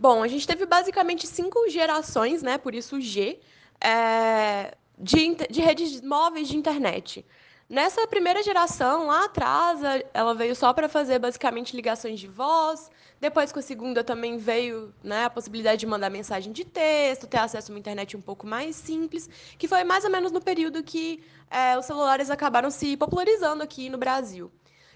Bom, 0.00 0.22
a 0.22 0.28
gente 0.28 0.46
teve 0.46 0.64
basicamente 0.64 1.26
cinco 1.26 1.68
gerações, 1.68 2.42
né? 2.42 2.58
Por 2.58 2.74
isso 2.74 3.00
G, 3.00 3.40
é, 3.80 4.74
de, 4.98 5.34
de 5.50 5.60
redes 5.60 6.00
móveis 6.00 6.48
de 6.48 6.56
internet. 6.56 7.24
Nessa 7.68 8.06
primeira 8.06 8.42
geração, 8.42 9.06
lá 9.06 9.24
atrás, 9.24 9.80
ela 10.12 10.34
veio 10.34 10.54
só 10.54 10.72
para 10.74 10.88
fazer 10.88 11.18
basicamente 11.18 11.74
ligações 11.74 12.20
de 12.20 12.28
voz. 12.28 12.90
Depois, 13.18 13.50
com 13.50 13.60
a 13.60 13.62
segunda, 13.62 14.04
também 14.04 14.36
veio 14.36 14.92
né, 15.02 15.24
a 15.24 15.30
possibilidade 15.30 15.80
de 15.80 15.86
mandar 15.86 16.10
mensagem 16.10 16.52
de 16.52 16.64
texto, 16.64 17.26
ter 17.26 17.38
acesso 17.38 17.70
a 17.70 17.74
uma 17.74 17.78
internet 17.78 18.14
um 18.16 18.20
pouco 18.20 18.46
mais 18.46 18.76
simples, 18.76 19.30
que 19.56 19.66
foi 19.66 19.84
mais 19.84 20.04
ou 20.04 20.10
menos 20.10 20.30
no 20.30 20.40
período 20.40 20.82
que 20.82 21.22
é, 21.50 21.78
os 21.78 21.86
celulares 21.86 22.28
acabaram 22.28 22.70
se 22.70 22.96
popularizando 22.96 23.62
aqui 23.62 23.88
no 23.88 23.96
Brasil. 23.96 24.52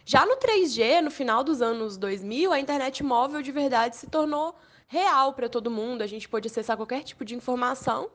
Já 0.08 0.24
no 0.24 0.36
3G, 0.36 1.00
no 1.00 1.10
final 1.10 1.42
dos 1.42 1.60
anos 1.60 1.96
2000, 1.96 2.52
a 2.52 2.60
internet 2.60 3.02
móvel 3.02 3.42
de 3.42 3.50
verdade 3.50 3.96
se 3.96 4.06
tornou 4.06 4.54
real 4.86 5.32
para 5.32 5.48
todo 5.48 5.68
mundo. 5.68 6.00
A 6.00 6.06
gente 6.06 6.28
pôde 6.28 6.46
acessar 6.46 6.76
qualquer 6.76 7.02
tipo 7.02 7.24
de 7.24 7.34
informação. 7.34 8.08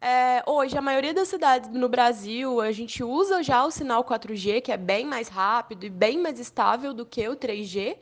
É, 0.00 0.42
hoje, 0.44 0.76
a 0.76 0.82
maioria 0.82 1.14
das 1.14 1.28
cidades 1.28 1.70
no 1.70 1.88
Brasil, 1.88 2.60
a 2.60 2.72
gente 2.72 3.04
usa 3.04 3.40
já 3.40 3.64
o 3.64 3.70
sinal 3.70 4.02
4G, 4.02 4.60
que 4.62 4.72
é 4.72 4.76
bem 4.76 5.06
mais 5.06 5.28
rápido 5.28 5.86
e 5.86 5.90
bem 5.90 6.18
mais 6.18 6.40
estável 6.40 6.92
do 6.92 7.06
que 7.06 7.28
o 7.28 7.36
3G. 7.36 7.96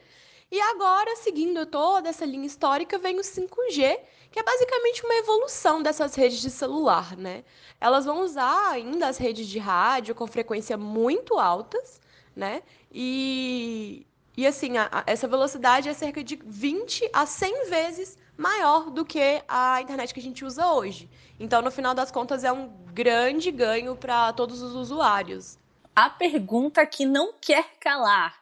E 0.50 0.58
agora, 0.58 1.14
seguindo 1.16 1.66
toda 1.66 2.08
essa 2.08 2.24
linha 2.24 2.46
histórica, 2.46 2.96
vem 2.96 3.18
o 3.18 3.22
5G, 3.22 3.98
que 4.32 4.40
é 4.40 4.42
basicamente 4.42 5.04
uma 5.04 5.16
evolução 5.16 5.82
dessas 5.82 6.14
redes 6.14 6.40
de 6.40 6.48
celular, 6.48 7.14
né? 7.18 7.44
Elas 7.78 8.06
vão 8.06 8.22
usar 8.22 8.70
ainda 8.70 9.08
as 9.08 9.18
redes 9.18 9.46
de 9.46 9.58
rádio 9.58 10.14
com 10.14 10.26
frequência 10.26 10.78
muito 10.78 11.38
altas, 11.38 12.00
né? 12.34 12.62
E, 12.92 14.06
e 14.36 14.46
assim, 14.46 14.76
a, 14.78 14.88
a, 14.90 15.04
essa 15.06 15.28
velocidade 15.28 15.88
é 15.88 15.92
cerca 15.92 16.22
de 16.22 16.38
20 16.44 17.10
a 17.12 17.26
100 17.26 17.70
vezes 17.70 18.18
maior 18.36 18.90
do 18.90 19.04
que 19.04 19.42
a 19.46 19.82
internet 19.82 20.14
que 20.14 20.20
a 20.20 20.22
gente 20.22 20.44
usa 20.44 20.66
hoje. 20.72 21.10
Então, 21.38 21.60
no 21.60 21.70
final 21.70 21.94
das 21.94 22.10
contas, 22.10 22.42
é 22.42 22.50
um 22.50 22.68
grande 22.92 23.50
ganho 23.50 23.94
para 23.96 24.32
todos 24.32 24.62
os 24.62 24.74
usuários. 24.74 25.58
A 25.94 26.08
pergunta 26.08 26.84
que 26.86 27.04
não 27.04 27.34
quer 27.40 27.64
calar: 27.78 28.34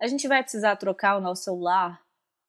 a 0.00 0.06
gente 0.06 0.26
vai 0.26 0.42
precisar 0.42 0.76
trocar 0.76 1.16
o 1.16 1.20
nosso 1.20 1.44
celular 1.44 2.00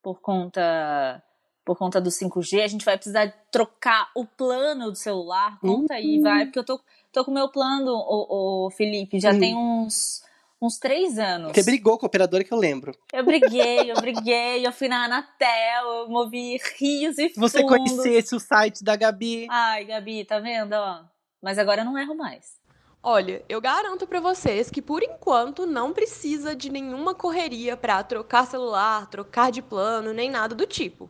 por 0.02 0.20
conta 0.20 1.22
por 1.64 1.78
conta 1.78 2.00
do 2.00 2.10
5G? 2.10 2.64
A 2.64 2.68
gente 2.68 2.86
vai 2.86 2.96
precisar 2.96 3.28
trocar 3.52 4.10
o 4.16 4.26
plano 4.26 4.90
do 4.90 4.96
celular? 4.96 5.60
Conta 5.60 5.94
uhum. 5.94 6.00
aí, 6.00 6.22
vai, 6.22 6.46
porque 6.46 6.60
eu 6.60 6.64
tô, 6.64 6.80
tô 7.12 7.26
com 7.26 7.32
o 7.32 7.34
meu 7.34 7.50
plano, 7.50 7.92
o, 7.92 8.70
Felipe, 8.72 9.20
já 9.20 9.34
uhum. 9.34 9.40
tem 9.40 9.54
uns 9.54 10.24
uns 10.62 10.78
três 10.78 11.18
anos. 11.20 11.52
Você 11.54 11.64
brigou 11.64 11.98
com 11.98 12.06
a 12.06 12.08
operadora 12.08 12.44
que 12.44 12.54
eu 12.54 12.58
lembro. 12.58 12.92
Eu 13.14 13.24
briguei, 13.24 13.92
eu 13.92 13.96
briguei, 13.96 14.66
eu 14.66 14.72
fui 14.72 14.88
na 14.88 15.06
Anatel, 15.06 15.86
eu 15.86 16.10
movi 16.10 16.60
rios 16.78 17.18
e 17.18 17.30
Você 17.36 17.62
fundos. 17.62 17.78
conhecesse 17.78 18.36
o 18.36 18.40
site 18.40 18.84
da 18.84 18.96
Gabi. 18.96 19.48
Ai, 19.50 19.86
Gabi, 19.86 20.26
tá 20.26 20.40
vendo, 20.40 20.74
ó? 20.74 21.02
Mas 21.42 21.60
agora 21.60 21.82
eu 21.82 21.86
não 21.86 21.98
erro 21.98 22.16
mais. 22.16 22.58
Olha, 23.04 23.44
eu 23.48 23.62
garanto 23.62 24.08
para 24.08 24.20
vocês 24.20 24.70
que 24.70 24.82
por 24.82 25.04
enquanto 25.04 25.66
não 25.66 25.94
precisa 25.94 26.56
de 26.56 26.70
nenhuma 26.70 27.14
correria 27.14 27.78
para 27.78 28.04
trocar 28.04 28.48
celular, 28.48 29.08
trocar 29.08 29.52
de 29.52 29.62
plano, 29.62 30.12
nem 30.14 30.30
nada 30.30 30.56
do 30.56 30.66
tipo. 30.66 31.10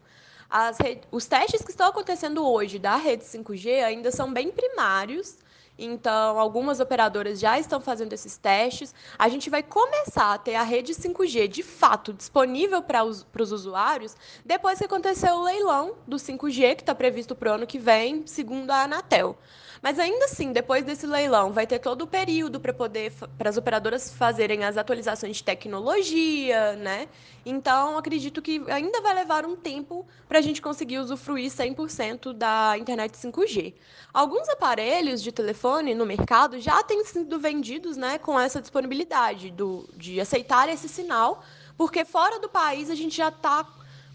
Os 1.11 1.25
testes 1.25 1.61
que 1.63 1.71
estão 1.71 1.87
acontecendo 1.87 2.45
hoje 2.47 2.77
da 2.77 2.97
rede 2.97 3.23
5G 3.23 3.83
ainda 3.83 4.11
são 4.11 4.31
bem 4.31 4.51
primários 4.51 5.37
então, 5.77 6.39
algumas 6.39 6.79
operadoras 6.79 7.39
já 7.39 7.59
estão 7.59 7.79
fazendo 7.79 8.11
esses 8.13 8.35
testes. 8.37 8.95
A 9.17 9.29
gente 9.29 9.49
vai 9.49 9.61
começar 9.61 10.33
a 10.33 10.37
ter 10.37 10.55
a 10.55 10.63
rede 10.63 10.93
5G 10.93 11.47
de 11.47 11.61
fato 11.61 12.13
disponível 12.13 12.81
para 12.81 13.03
os, 13.03 13.23
para 13.23 13.43
os 13.43 13.51
usuários 13.51 14.15
depois 14.43 14.79
que 14.79 14.85
acontecer 14.85 15.29
o 15.29 15.43
leilão 15.43 15.95
do 16.07 16.17
5G, 16.17 16.75
que 16.75 16.81
está 16.81 16.95
previsto 16.95 17.35
para 17.35 17.51
o 17.51 17.55
ano 17.55 17.67
que 17.67 17.77
vem, 17.77 18.25
segundo 18.25 18.71
a 18.71 18.83
Anatel. 18.83 19.37
Mas 19.81 19.99
ainda 19.99 20.25
assim, 20.25 20.51
depois 20.51 20.83
desse 20.83 21.05
leilão, 21.05 21.51
vai 21.51 21.67
ter 21.67 21.77
todo 21.77 22.01
o 22.01 22.07
período 22.07 22.59
para 22.59 22.73
poder 22.73 23.13
para 23.37 23.49
as 23.49 23.57
operadoras 23.57 24.11
fazerem 24.11 24.63
as 24.63 24.75
atualizações 24.75 25.37
de 25.37 25.43
tecnologia, 25.43 26.73
né? 26.73 27.07
Então, 27.45 27.97
acredito 27.97 28.41
que 28.41 28.63
ainda 28.67 29.01
vai 29.01 29.13
levar 29.13 29.45
um 29.45 29.55
tempo 29.55 30.05
para 30.27 30.39
a 30.39 30.41
gente 30.41 30.61
conseguir 30.61 30.97
usufruir 30.97 31.51
100% 31.51 32.33
da 32.33 32.75
internet 32.77 33.13
5G. 33.13 33.75
Alguns 34.13 34.49
aparelhos 34.49 35.21
de 35.21 35.31
telefone 35.31 35.66
no 35.95 36.05
mercado 36.05 36.59
já 36.59 36.81
têm 36.83 37.03
sido 37.05 37.39
vendidos, 37.39 37.97
né, 37.97 38.17
com 38.17 38.39
essa 38.39 38.61
disponibilidade 38.61 39.51
do, 39.51 39.87
de 39.95 40.19
aceitar 40.19 40.69
esse 40.69 40.87
sinal, 40.87 41.43
porque 41.77 42.03
fora 42.05 42.39
do 42.39 42.49
país 42.49 42.89
a 42.89 42.95
gente 42.95 43.15
já 43.17 43.29
está 43.29 43.65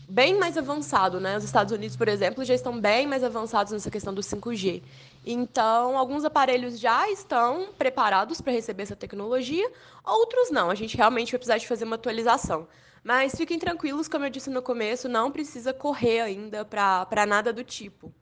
bem 0.09 0.39
mais 0.39 0.59
avançado, 0.59 1.21
né? 1.21 1.37
Os 1.39 1.45
Estados 1.45 1.73
Unidos, 1.73 1.97
por 1.97 2.09
exemplo, 2.09 2.45
já 2.45 2.55
estão 2.55 2.79
bem 2.79 3.07
mais 3.07 3.25
avançados 3.25 3.73
nessa 3.73 3.91
questão 3.91 4.13
do 4.13 4.21
5G. 4.21 4.83
Então, 5.25 5.97
alguns 5.97 6.25
aparelhos 6.25 6.79
já 6.79 7.09
estão 7.09 7.69
preparados 7.79 8.41
para 8.41 8.53
receber 8.53 8.83
essa 8.83 8.97
tecnologia, 8.97 9.71
outros 10.05 10.51
não. 10.51 10.71
A 10.71 10.75
gente 10.75 10.97
realmente 10.97 11.33
vai 11.33 11.39
precisar 11.39 11.59
de 11.59 11.67
fazer 11.67 11.85
uma 11.85 11.97
atualização. 11.97 12.67
Mas 13.03 13.35
fiquem 13.35 13.59
tranquilos, 13.59 14.07
como 14.09 14.27
eu 14.27 14.31
disse 14.31 14.51
no 14.51 14.63
começo, 14.63 15.09
não 15.09 15.31
precisa 15.33 15.73
correr 15.73 16.21
ainda 16.21 16.65
para 16.65 17.27
nada 17.27 17.53
do 17.53 17.65
tipo. 17.65 18.13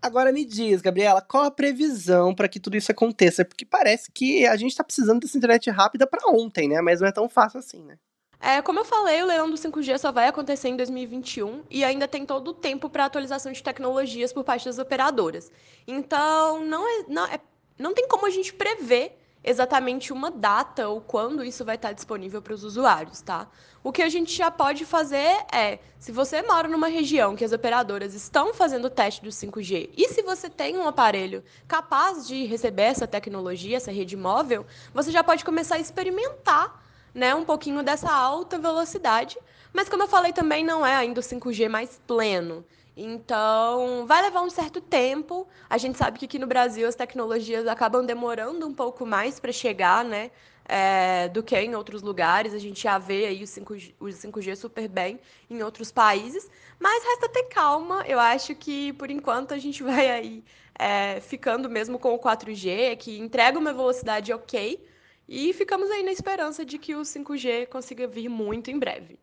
Agora 0.00 0.32
me 0.32 0.44
diz, 0.44 0.80
Gabriela, 0.80 1.20
qual 1.20 1.44
a 1.44 1.50
previsão 1.50 2.34
para 2.34 2.48
que 2.48 2.60
tudo 2.60 2.76
isso 2.76 2.92
aconteça? 2.92 3.44
Porque 3.44 3.64
parece 3.64 4.10
que 4.12 4.46
a 4.46 4.56
gente 4.56 4.70
está 4.70 4.84
precisando 4.84 5.20
dessa 5.20 5.36
internet 5.36 5.68
rápida 5.70 6.06
para 6.06 6.30
ontem, 6.30 6.68
né? 6.68 6.80
Mas 6.80 7.00
não 7.00 7.08
é 7.08 7.12
tão 7.12 7.28
fácil 7.28 7.58
assim, 7.58 7.82
né? 7.82 7.98
É, 8.40 8.62
como 8.62 8.78
eu 8.78 8.84
falei, 8.84 9.20
o 9.20 9.26
leilão 9.26 9.50
do 9.50 9.56
5G 9.56 9.98
só 9.98 10.12
vai 10.12 10.28
acontecer 10.28 10.68
em 10.68 10.76
2021 10.76 11.64
e 11.68 11.82
ainda 11.82 12.06
tem 12.06 12.24
todo 12.24 12.48
o 12.48 12.54
tempo 12.54 12.88
para 12.88 13.04
atualização 13.04 13.50
de 13.50 13.60
tecnologias 13.60 14.32
por 14.32 14.44
parte 14.44 14.66
das 14.66 14.78
operadoras. 14.78 15.50
Então, 15.86 16.64
não, 16.64 16.86
é, 16.86 17.04
não, 17.08 17.26
é, 17.26 17.40
não 17.76 17.92
tem 17.92 18.06
como 18.06 18.26
a 18.26 18.30
gente 18.30 18.52
prever 18.52 19.18
exatamente 19.48 20.12
uma 20.12 20.30
data 20.30 20.88
ou 20.88 21.00
quando 21.00 21.42
isso 21.42 21.64
vai 21.64 21.76
estar 21.76 21.92
disponível 21.92 22.42
para 22.42 22.52
os 22.52 22.64
usuários, 22.64 23.22
tá? 23.22 23.48
O 23.82 23.90
que 23.90 24.02
a 24.02 24.08
gente 24.08 24.36
já 24.36 24.50
pode 24.50 24.84
fazer 24.84 25.44
é, 25.50 25.78
se 25.98 26.12
você 26.12 26.42
mora 26.42 26.68
numa 26.68 26.88
região 26.88 27.34
que 27.34 27.44
as 27.44 27.52
operadoras 27.52 28.12
estão 28.12 28.52
fazendo 28.52 28.84
o 28.84 28.90
teste 28.90 29.22
do 29.22 29.30
5G 29.30 29.90
e 29.96 30.08
se 30.08 30.22
você 30.22 30.50
tem 30.50 30.76
um 30.76 30.86
aparelho 30.86 31.42
capaz 31.66 32.26
de 32.26 32.44
receber 32.44 32.82
essa 32.82 33.06
tecnologia, 33.06 33.78
essa 33.78 33.90
rede 33.90 34.16
móvel, 34.16 34.66
você 34.92 35.10
já 35.10 35.24
pode 35.24 35.44
começar 35.44 35.76
a 35.76 35.80
experimentar 35.80 36.84
né, 37.14 37.34
um 37.34 37.44
pouquinho 37.44 37.82
dessa 37.82 38.12
alta 38.12 38.58
velocidade, 38.58 39.38
mas 39.72 39.88
como 39.88 40.02
eu 40.02 40.08
falei 40.08 40.32
também 40.32 40.62
não 40.62 40.84
é 40.84 40.94
ainda 40.94 41.20
o 41.20 41.22
5G 41.22 41.68
mais 41.68 42.00
pleno. 42.06 42.64
Então, 43.00 44.04
vai 44.08 44.22
levar 44.22 44.42
um 44.42 44.50
certo 44.50 44.80
tempo. 44.80 45.46
A 45.70 45.78
gente 45.78 45.96
sabe 45.96 46.18
que 46.18 46.24
aqui 46.24 46.36
no 46.36 46.48
Brasil 46.48 46.88
as 46.88 46.96
tecnologias 46.96 47.64
acabam 47.68 48.04
demorando 48.04 48.66
um 48.66 48.74
pouco 48.74 49.06
mais 49.06 49.38
para 49.38 49.52
chegar, 49.52 50.04
né? 50.04 50.32
É, 50.64 51.28
do 51.28 51.40
que 51.40 51.56
em 51.56 51.76
outros 51.76 52.02
lugares. 52.02 52.52
A 52.52 52.58
gente 52.58 52.82
já 52.82 52.98
vê 52.98 53.26
aí 53.26 53.40
o 53.44 53.46
5G, 53.46 53.94
o 54.00 54.06
5G 54.06 54.56
super 54.56 54.88
bem 54.88 55.20
em 55.48 55.62
outros 55.62 55.92
países. 55.92 56.50
Mas 56.80 57.04
resta 57.04 57.28
ter 57.28 57.44
calma. 57.44 58.04
Eu 58.04 58.18
acho 58.18 58.52
que, 58.56 58.92
por 58.94 59.12
enquanto, 59.12 59.54
a 59.54 59.58
gente 59.58 59.80
vai 59.84 60.10
aí 60.10 60.44
é, 60.76 61.20
ficando 61.20 61.70
mesmo 61.70 62.00
com 62.00 62.12
o 62.12 62.18
4G, 62.18 62.96
que 62.96 63.16
entrega 63.16 63.60
uma 63.60 63.72
velocidade 63.72 64.32
ok, 64.32 64.84
e 65.28 65.52
ficamos 65.52 65.88
aí 65.88 66.02
na 66.02 66.10
esperança 66.10 66.64
de 66.64 66.78
que 66.78 66.96
o 66.96 67.02
5G 67.02 67.68
consiga 67.68 68.08
vir 68.08 68.28
muito 68.28 68.72
em 68.72 68.78
breve. 68.78 69.20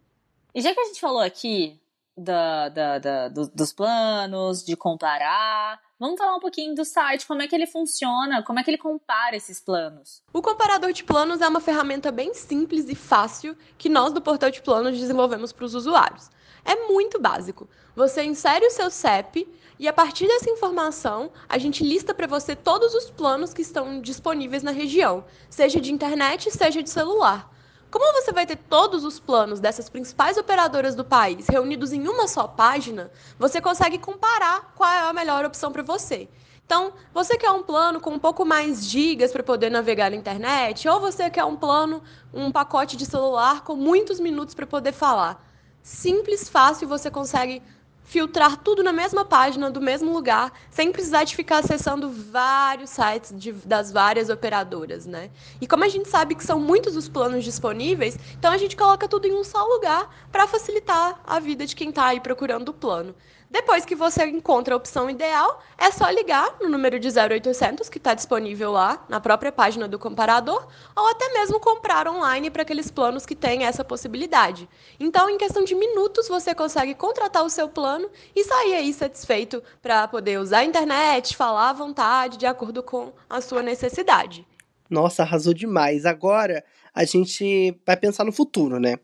E 0.53 0.62
já 0.62 0.74
que 0.74 0.79
a 0.79 0.86
gente 0.86 1.01
falou 1.01 1.22
aqui 1.22 1.77
da, 2.18 2.70
da, 2.70 3.00
da 3.00 3.28
do, 3.28 3.48
dos 3.48 3.74
planos, 3.74 4.64
de 4.64 4.76
comparar, 4.76 5.80
vamos 6.00 6.18
falar 6.18 6.36
um 6.36 6.40
pouquinho 6.40 6.74
do 6.74 6.86
site, 6.86 7.28
como 7.28 7.42
é 7.42 7.48
que 7.48 7.56
ele 7.56 7.68
funciona, 7.68 8.42
como 8.44 8.60
é 8.60 8.64
que 8.64 8.70
ele 8.70 8.78
compara 8.78 9.36
esses 9.36 9.60
planos. 9.60 10.24
O 10.32 10.42
comparador 10.42 10.94
de 10.94 11.04
planos 11.04 11.42
é 11.42 11.48
uma 11.48 11.60
ferramenta 11.60 12.12
bem 12.12 12.34
simples 12.34 12.88
e 12.90 12.96
fácil 12.96 13.58
que 13.78 13.90
nós 13.90 14.14
do 14.14 14.22
Portal 14.22 14.50
de 14.50 14.62
Planos 14.62 14.98
desenvolvemos 14.98 15.52
para 15.52 15.66
os 15.66 15.76
usuários. 15.76 16.30
É 16.64 16.88
muito 16.88 17.20
básico. 17.20 17.70
Você 17.96 18.24
insere 18.24 18.66
o 18.66 18.72
seu 18.72 18.90
CEP 18.90 19.48
e 19.78 19.88
a 19.88 19.94
partir 19.94 20.28
dessa 20.28 20.50
informação, 20.50 21.32
a 21.50 21.58
gente 21.58 21.84
lista 21.84 22.14
para 22.14 22.28
você 22.28 22.56
todos 22.56 22.94
os 22.94 23.10
planos 23.10 23.54
que 23.54 23.62
estão 23.62 24.02
disponíveis 24.02 24.64
na 24.64 24.72
região, 24.72 25.26
seja 25.50 25.82
de 25.82 25.92
internet, 25.92 26.50
seja 26.50 26.82
de 26.82 26.90
celular. 26.90 27.52
Como 27.96 28.12
você 28.12 28.34
vai 28.34 28.46
ter 28.46 28.58
todos 28.58 29.06
os 29.06 29.22
planos 29.22 29.62
dessas 29.62 29.88
principais 29.88 30.36
operadoras 30.36 30.96
do 30.96 31.06
país 31.06 31.48
reunidos 31.48 31.94
em 31.94 32.10
uma 32.10 32.28
só 32.28 32.46
página, 32.46 33.10
você 33.40 33.62
consegue 33.62 33.98
comparar 33.98 34.74
qual 34.75 34.92
é 34.92 35.08
a 35.08 35.14
melhor 35.14 35.46
opção 35.46 35.72
para 35.72 35.82
você. 35.82 36.28
Então, 36.66 36.92
você 37.14 37.38
quer 37.38 37.52
um 37.52 37.64
plano 37.64 38.02
com 38.02 38.10
um 38.10 38.20
pouco 38.20 38.44
mais 38.44 38.86
gigas 38.86 39.32
para 39.32 39.42
poder 39.42 39.70
navegar 39.70 40.12
na 40.12 40.18
internet, 40.18 40.90
ou 40.90 41.00
você 41.00 41.30
quer 41.30 41.46
um 41.46 41.56
plano, 41.56 42.04
um 42.34 42.52
pacote 42.52 42.98
de 42.98 43.06
celular 43.06 43.64
com 43.64 43.78
muitos 43.78 44.20
minutos 44.20 44.54
para 44.54 44.68
poder 44.68 44.92
falar. 44.92 45.42
Simples, 45.82 46.50
fácil, 46.50 46.90
você 46.90 47.10
consegue 47.10 47.64
filtrar 48.06 48.56
tudo 48.58 48.84
na 48.84 48.94
mesma 48.94 49.26
página, 49.26 49.70
do 49.70 49.82
mesmo 49.82 50.14
lugar, 50.14 50.54
sem 50.70 50.92
precisar 50.92 51.24
de 51.24 51.36
ficar 51.36 51.58
acessando 51.58 52.10
vários 52.10 52.92
sites 52.92 53.34
de, 53.36 53.52
das 53.52 53.92
várias 53.92 54.30
operadoras, 54.30 55.06
né? 55.08 55.32
E 55.60 55.68
como 55.68 55.84
a 55.84 55.90
gente 55.90 56.08
sabe 56.08 56.36
que 56.36 56.44
são 56.44 56.60
muitos 56.60 56.96
os 56.96 57.10
planos 57.10 57.44
disponíveis, 57.44 58.18
então 58.38 58.52
a 58.52 58.58
gente 58.58 58.78
coloca 58.78 59.08
tudo 59.08 59.28
em 59.28 59.34
um 59.34 59.44
só 59.44 59.66
lugar 59.66 60.08
para 60.32 60.48
facilitar 60.48 61.20
a 61.26 61.40
vida 61.40 61.66
de 61.66 61.76
quem 61.76 61.90
está 61.90 62.06
aí 62.06 62.20
procurando 62.20 62.70
o 62.70 62.74
plano. 62.74 63.16
Depois 63.50 63.86
que 63.86 63.96
você 63.96 64.25
encontra 64.25 64.74
a 64.74 64.78
opção 64.78 65.10
ideal, 65.10 65.62
é 65.78 65.92
só 65.92 66.10
ligar 66.10 66.58
no 66.60 66.68
número 66.68 67.00
de 67.00 67.08
0800 67.08 67.88
que 67.90 67.98
está 67.98 68.14
disponível 68.14 68.72
lá 68.72 69.06
na 69.08 69.20
própria 69.20 69.52
página 69.52 69.88
do 69.88 70.00
comparador, 70.00 70.68
ou 70.96 71.08
até 71.10 71.32
mesmo 71.34 71.60
comprar 71.60 72.08
online 72.08 72.50
para 72.50 72.64
aqueles 72.64 72.90
planos 72.90 73.25
que 73.25 73.36
têm 73.36 73.64
essa 73.64 73.84
possibilidade. 73.84 74.68
Então, 75.00 75.30
em 75.30 75.38
questão 75.38 75.64
de 75.64 75.75
minutos, 75.75 76.28
você 76.28 76.56
consegue 76.56 76.96
contratar 76.96 77.46
o 77.46 77.50
seu 77.50 77.70
plano 77.70 78.10
e 78.36 78.44
sair 78.44 78.74
aí 78.74 78.94
satisfeito 78.94 79.62
para 79.82 80.08
poder 80.08 80.40
usar 80.40 80.60
a 80.60 80.66
internet, 80.66 81.38
falar 81.38 81.70
à 81.70 81.74
vontade, 81.74 82.38
de 82.38 82.46
acordo 82.46 82.82
com 82.82 83.14
a 83.30 83.42
sua 83.42 83.62
necessidade. 83.62 84.46
Nossa, 84.90 85.24
arrasou 85.24 85.54
demais. 85.54 86.06
Agora 86.06 86.64
a 86.94 87.04
gente 87.04 87.78
vai 87.86 87.98
pensar 87.98 88.24
no 88.24 88.32
futuro, 88.32 88.80
né? 88.80 88.96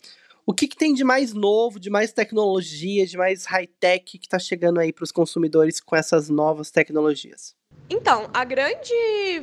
O 0.51 0.53
que, 0.53 0.67
que, 0.67 0.75
tem 0.75 0.93
de 0.93 1.05
mais 1.05 1.33
novo, 1.33 1.79
de 1.79 1.89
mais 1.89 2.11
tecnologia, 2.11 3.07
de 3.07 3.15
mais 3.15 3.45
high-tech 3.45 4.19
que 4.19 4.25
está 4.25 4.37
chegando 4.37 4.81
aí 4.81 4.91
para 4.91 5.05
os 5.05 5.11
consumidores 5.11 5.79
com 5.79 5.95
essas 5.95 6.27
novas 6.27 6.69
tecnologias? 6.69 7.55
Então, 7.93 8.29
a 8.33 8.45
grande 8.45 8.93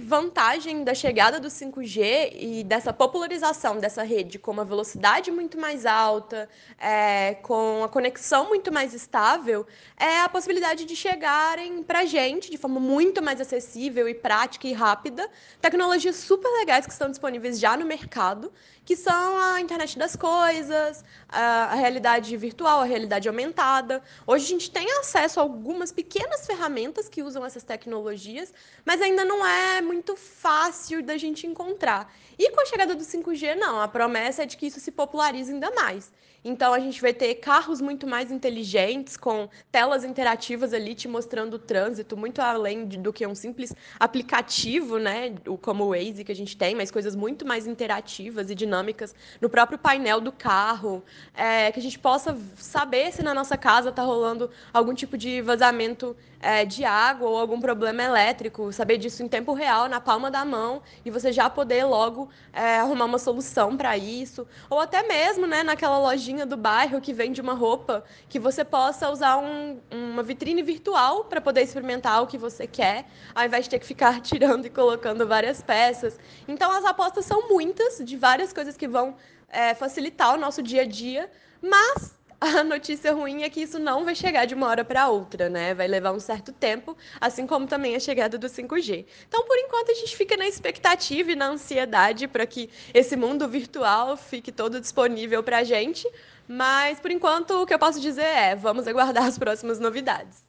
vantagem 0.00 0.82
da 0.82 0.94
chegada 0.94 1.38
do 1.38 1.48
5G 1.48 2.32
e 2.32 2.64
dessa 2.64 2.94
popularização 2.94 3.76
dessa 3.78 4.02
rede 4.02 4.38
com 4.38 4.50
uma 4.50 4.64
velocidade 4.64 5.30
muito 5.30 5.60
mais 5.60 5.84
alta, 5.84 6.48
é, 6.78 7.34
com 7.42 7.84
a 7.84 7.90
conexão 7.90 8.48
muito 8.48 8.72
mais 8.72 8.94
estável, 8.94 9.66
é 9.98 10.20
a 10.20 10.30
possibilidade 10.30 10.86
de 10.86 10.96
chegarem 10.96 11.82
para 11.82 11.98
a 11.98 12.04
gente 12.06 12.50
de 12.50 12.56
forma 12.56 12.80
muito 12.80 13.22
mais 13.22 13.38
acessível 13.38 14.08
e 14.08 14.14
prática 14.14 14.66
e 14.66 14.72
rápida 14.72 15.28
tecnologias 15.60 16.16
super 16.16 16.48
legais 16.48 16.86
que 16.86 16.92
estão 16.92 17.10
disponíveis 17.10 17.60
já 17.60 17.76
no 17.76 17.84
mercado, 17.84 18.50
que 18.88 18.96
são 18.96 19.36
a 19.36 19.60
internet 19.60 19.98
das 19.98 20.16
coisas, 20.16 21.04
a 21.28 21.74
realidade 21.74 22.34
virtual, 22.38 22.80
a 22.80 22.84
realidade 22.84 23.28
aumentada. 23.28 24.02
Hoje 24.26 24.46
a 24.46 24.48
gente 24.48 24.70
tem 24.70 24.90
acesso 24.92 25.38
a 25.38 25.42
algumas 25.42 25.92
pequenas 25.92 26.46
ferramentas 26.46 27.06
que 27.06 27.22
usam 27.22 27.44
essas 27.44 27.62
tecnologias, 27.62 28.37
mas 28.84 29.00
ainda 29.00 29.24
não 29.24 29.46
é 29.46 29.80
muito 29.80 30.16
fácil 30.16 31.02
da 31.02 31.16
gente 31.16 31.46
encontrar. 31.46 32.12
E 32.38 32.50
com 32.50 32.60
a 32.60 32.66
chegada 32.66 32.94
do 32.94 33.04
5G, 33.04 33.54
não, 33.56 33.80
a 33.80 33.88
promessa 33.88 34.42
é 34.42 34.46
de 34.46 34.56
que 34.56 34.66
isso 34.66 34.80
se 34.80 34.92
popularize 34.92 35.52
ainda 35.52 35.70
mais. 35.72 36.12
Então 36.44 36.72
a 36.72 36.78
gente 36.78 37.00
vai 37.00 37.12
ter 37.12 37.34
carros 37.36 37.80
muito 37.80 38.06
mais 38.06 38.30
inteligentes, 38.30 39.16
com 39.16 39.48
telas 39.72 40.04
interativas 40.04 40.72
ali 40.72 40.94
te 40.94 41.08
mostrando 41.08 41.54
o 41.54 41.58
trânsito, 41.58 42.16
muito 42.16 42.40
além 42.40 42.86
do 42.86 43.12
que 43.12 43.26
um 43.26 43.34
simples 43.34 43.74
aplicativo, 43.98 44.98
né? 44.98 45.34
Como 45.60 45.84
o 45.84 45.88
Waze 45.90 46.24
que 46.24 46.32
a 46.32 46.36
gente 46.36 46.56
tem, 46.56 46.74
mas 46.74 46.90
coisas 46.90 47.16
muito 47.16 47.44
mais 47.46 47.66
interativas 47.66 48.50
e 48.50 48.54
dinâmicas 48.54 49.14
no 49.40 49.48
próprio 49.48 49.78
painel 49.78 50.20
do 50.20 50.30
carro. 50.30 51.02
É, 51.34 51.72
que 51.72 51.80
a 51.80 51.82
gente 51.82 51.98
possa 51.98 52.36
saber 52.56 53.12
se 53.12 53.22
na 53.22 53.34
nossa 53.34 53.56
casa 53.56 53.90
está 53.90 54.02
rolando 54.02 54.50
algum 54.72 54.94
tipo 54.94 55.18
de 55.18 55.42
vazamento 55.42 56.16
é, 56.40 56.64
de 56.64 56.84
água 56.84 57.28
ou 57.28 57.38
algum 57.38 57.60
problema 57.60 58.02
elétrico, 58.02 58.72
saber 58.72 58.98
disso 58.98 59.22
em 59.22 59.28
tempo 59.28 59.52
real, 59.52 59.88
na 59.88 60.00
palma 60.00 60.30
da 60.30 60.44
mão, 60.44 60.82
e 61.04 61.10
você 61.10 61.32
já 61.32 61.50
poder 61.50 61.84
logo 61.84 62.28
é, 62.52 62.78
arrumar 62.78 63.06
uma 63.06 63.18
solução 63.18 63.76
para 63.76 63.96
isso. 63.96 64.46
Ou 64.70 64.80
até 64.80 65.02
mesmo 65.02 65.46
né, 65.46 65.62
naquela 65.62 65.98
lojinha 65.98 66.46
do 66.46 66.56
bairro 66.56 67.00
que 67.00 67.12
vende 67.12 67.40
uma 67.40 67.54
roupa, 67.54 68.04
que 68.28 68.38
você 68.38 68.64
possa 68.64 69.10
usar 69.10 69.38
um, 69.38 69.80
uma 69.90 70.22
vitrine 70.22 70.62
virtual 70.62 71.24
para 71.24 71.40
poder 71.40 71.62
experimentar 71.62 72.22
o 72.22 72.26
que 72.26 72.38
você 72.38 72.66
quer, 72.66 73.06
ao 73.34 73.44
invés 73.44 73.64
de 73.64 73.70
ter 73.70 73.78
que 73.78 73.86
ficar 73.86 74.20
tirando 74.22 74.66
e 74.66 74.70
colocando 74.70 75.26
várias 75.26 75.62
peças. 75.62 76.18
Então, 76.46 76.70
as 76.70 76.84
apostas 76.84 77.24
são 77.24 77.48
muitas, 77.48 77.98
de 78.04 78.16
várias 78.16 78.52
coisas 78.52 78.76
que 78.76 78.86
vão 78.86 79.16
é, 79.48 79.74
facilitar 79.74 80.34
o 80.34 80.38
nosso 80.38 80.62
dia 80.62 80.82
a 80.82 80.86
dia, 80.86 81.30
mas 81.60 82.17
a 82.60 82.62
notícia 82.62 83.12
ruim 83.12 83.42
é 83.42 83.50
que 83.50 83.60
isso 83.60 83.78
não 83.78 84.04
vai 84.04 84.14
chegar 84.14 84.44
de 84.44 84.54
uma 84.54 84.68
hora 84.68 84.84
para 84.84 85.08
outra, 85.08 85.48
né? 85.48 85.74
Vai 85.74 85.88
levar 85.88 86.12
um 86.12 86.20
certo 86.20 86.52
tempo, 86.52 86.96
assim 87.20 87.46
como 87.46 87.66
também 87.66 87.96
a 87.96 88.00
chegada 88.00 88.38
do 88.38 88.46
5G. 88.46 89.04
Então, 89.26 89.44
por 89.44 89.58
enquanto, 89.58 89.90
a 89.90 89.94
gente 89.94 90.16
fica 90.16 90.36
na 90.36 90.46
expectativa 90.46 91.32
e 91.32 91.36
na 91.36 91.48
ansiedade 91.48 92.28
para 92.28 92.46
que 92.46 92.70
esse 92.94 93.16
mundo 93.16 93.48
virtual 93.48 94.16
fique 94.16 94.52
todo 94.52 94.80
disponível 94.80 95.42
para 95.42 95.58
a 95.58 95.64
gente. 95.64 96.08
Mas, 96.46 97.00
por 97.00 97.10
enquanto, 97.10 97.62
o 97.62 97.66
que 97.66 97.74
eu 97.74 97.78
posso 97.78 98.00
dizer 98.00 98.22
é: 98.22 98.54
vamos 98.54 98.86
aguardar 98.86 99.24
as 99.26 99.36
próximas 99.36 99.80
novidades. 99.80 100.46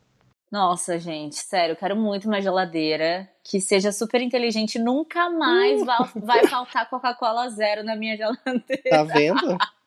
Nossa, 0.52 0.98
gente, 0.98 1.36
sério, 1.36 1.76
quero 1.76 1.96
muito 1.96 2.28
uma 2.28 2.42
geladeira 2.42 3.30
que 3.44 3.60
seja 3.60 3.92
super 3.92 4.20
inteligente. 4.20 4.80
Nunca 4.80 5.30
mais 5.30 5.82
uh. 5.82 5.86
vai, 5.86 5.98
vai 6.16 6.48
faltar 6.48 6.90
Coca-Cola 6.90 7.50
zero 7.50 7.84
na 7.84 7.96
minha 7.96 8.16
geladeira. 8.16 8.90
Tá 8.90 9.04
vendo? 9.04 9.58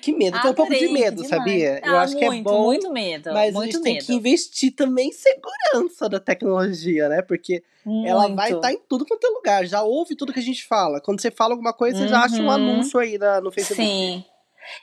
Que 0.00 0.12
medo, 0.12 0.40
tem 0.40 0.50
um 0.50 0.54
pouco 0.54 0.74
de 0.74 0.88
medo, 0.88 1.24
sabia? 1.26 1.80
Ah, 1.82 1.88
eu 1.88 1.98
acho 1.98 2.14
muito, 2.14 2.30
que 2.30 2.38
é 2.38 2.42
bom. 2.42 2.64
Muito 2.64 2.92
medo. 2.92 3.32
Mas 3.32 3.54
muito 3.54 3.62
a 3.62 3.72
gente 3.72 3.82
medo. 3.82 3.84
tem 3.84 3.98
que 3.98 4.14
investir 4.14 4.74
também 4.74 5.08
em 5.08 5.12
segurança 5.12 6.08
da 6.08 6.18
tecnologia, 6.18 7.08
né? 7.08 7.22
Porque 7.22 7.62
muito. 7.84 8.08
ela 8.08 8.28
vai 8.28 8.48
estar 8.48 8.60
tá 8.60 8.72
em 8.72 8.80
tudo 8.88 9.06
quanto 9.06 9.26
é 9.26 9.30
lugar. 9.30 9.66
Já 9.66 9.82
ouve 9.82 10.16
tudo 10.16 10.32
que 10.32 10.40
a 10.40 10.42
gente 10.42 10.66
fala. 10.66 11.00
Quando 11.00 11.20
você 11.20 11.30
fala 11.30 11.52
alguma 11.52 11.72
coisa, 11.72 11.98
uhum. 11.98 12.04
você 12.04 12.08
já 12.08 12.22
acha 12.22 12.36
um 12.36 12.46
uhum. 12.46 12.50
anúncio 12.50 12.98
aí 12.98 13.18
na, 13.18 13.40
no 13.40 13.52
Facebook. 13.52 13.82
Sim. 13.82 14.24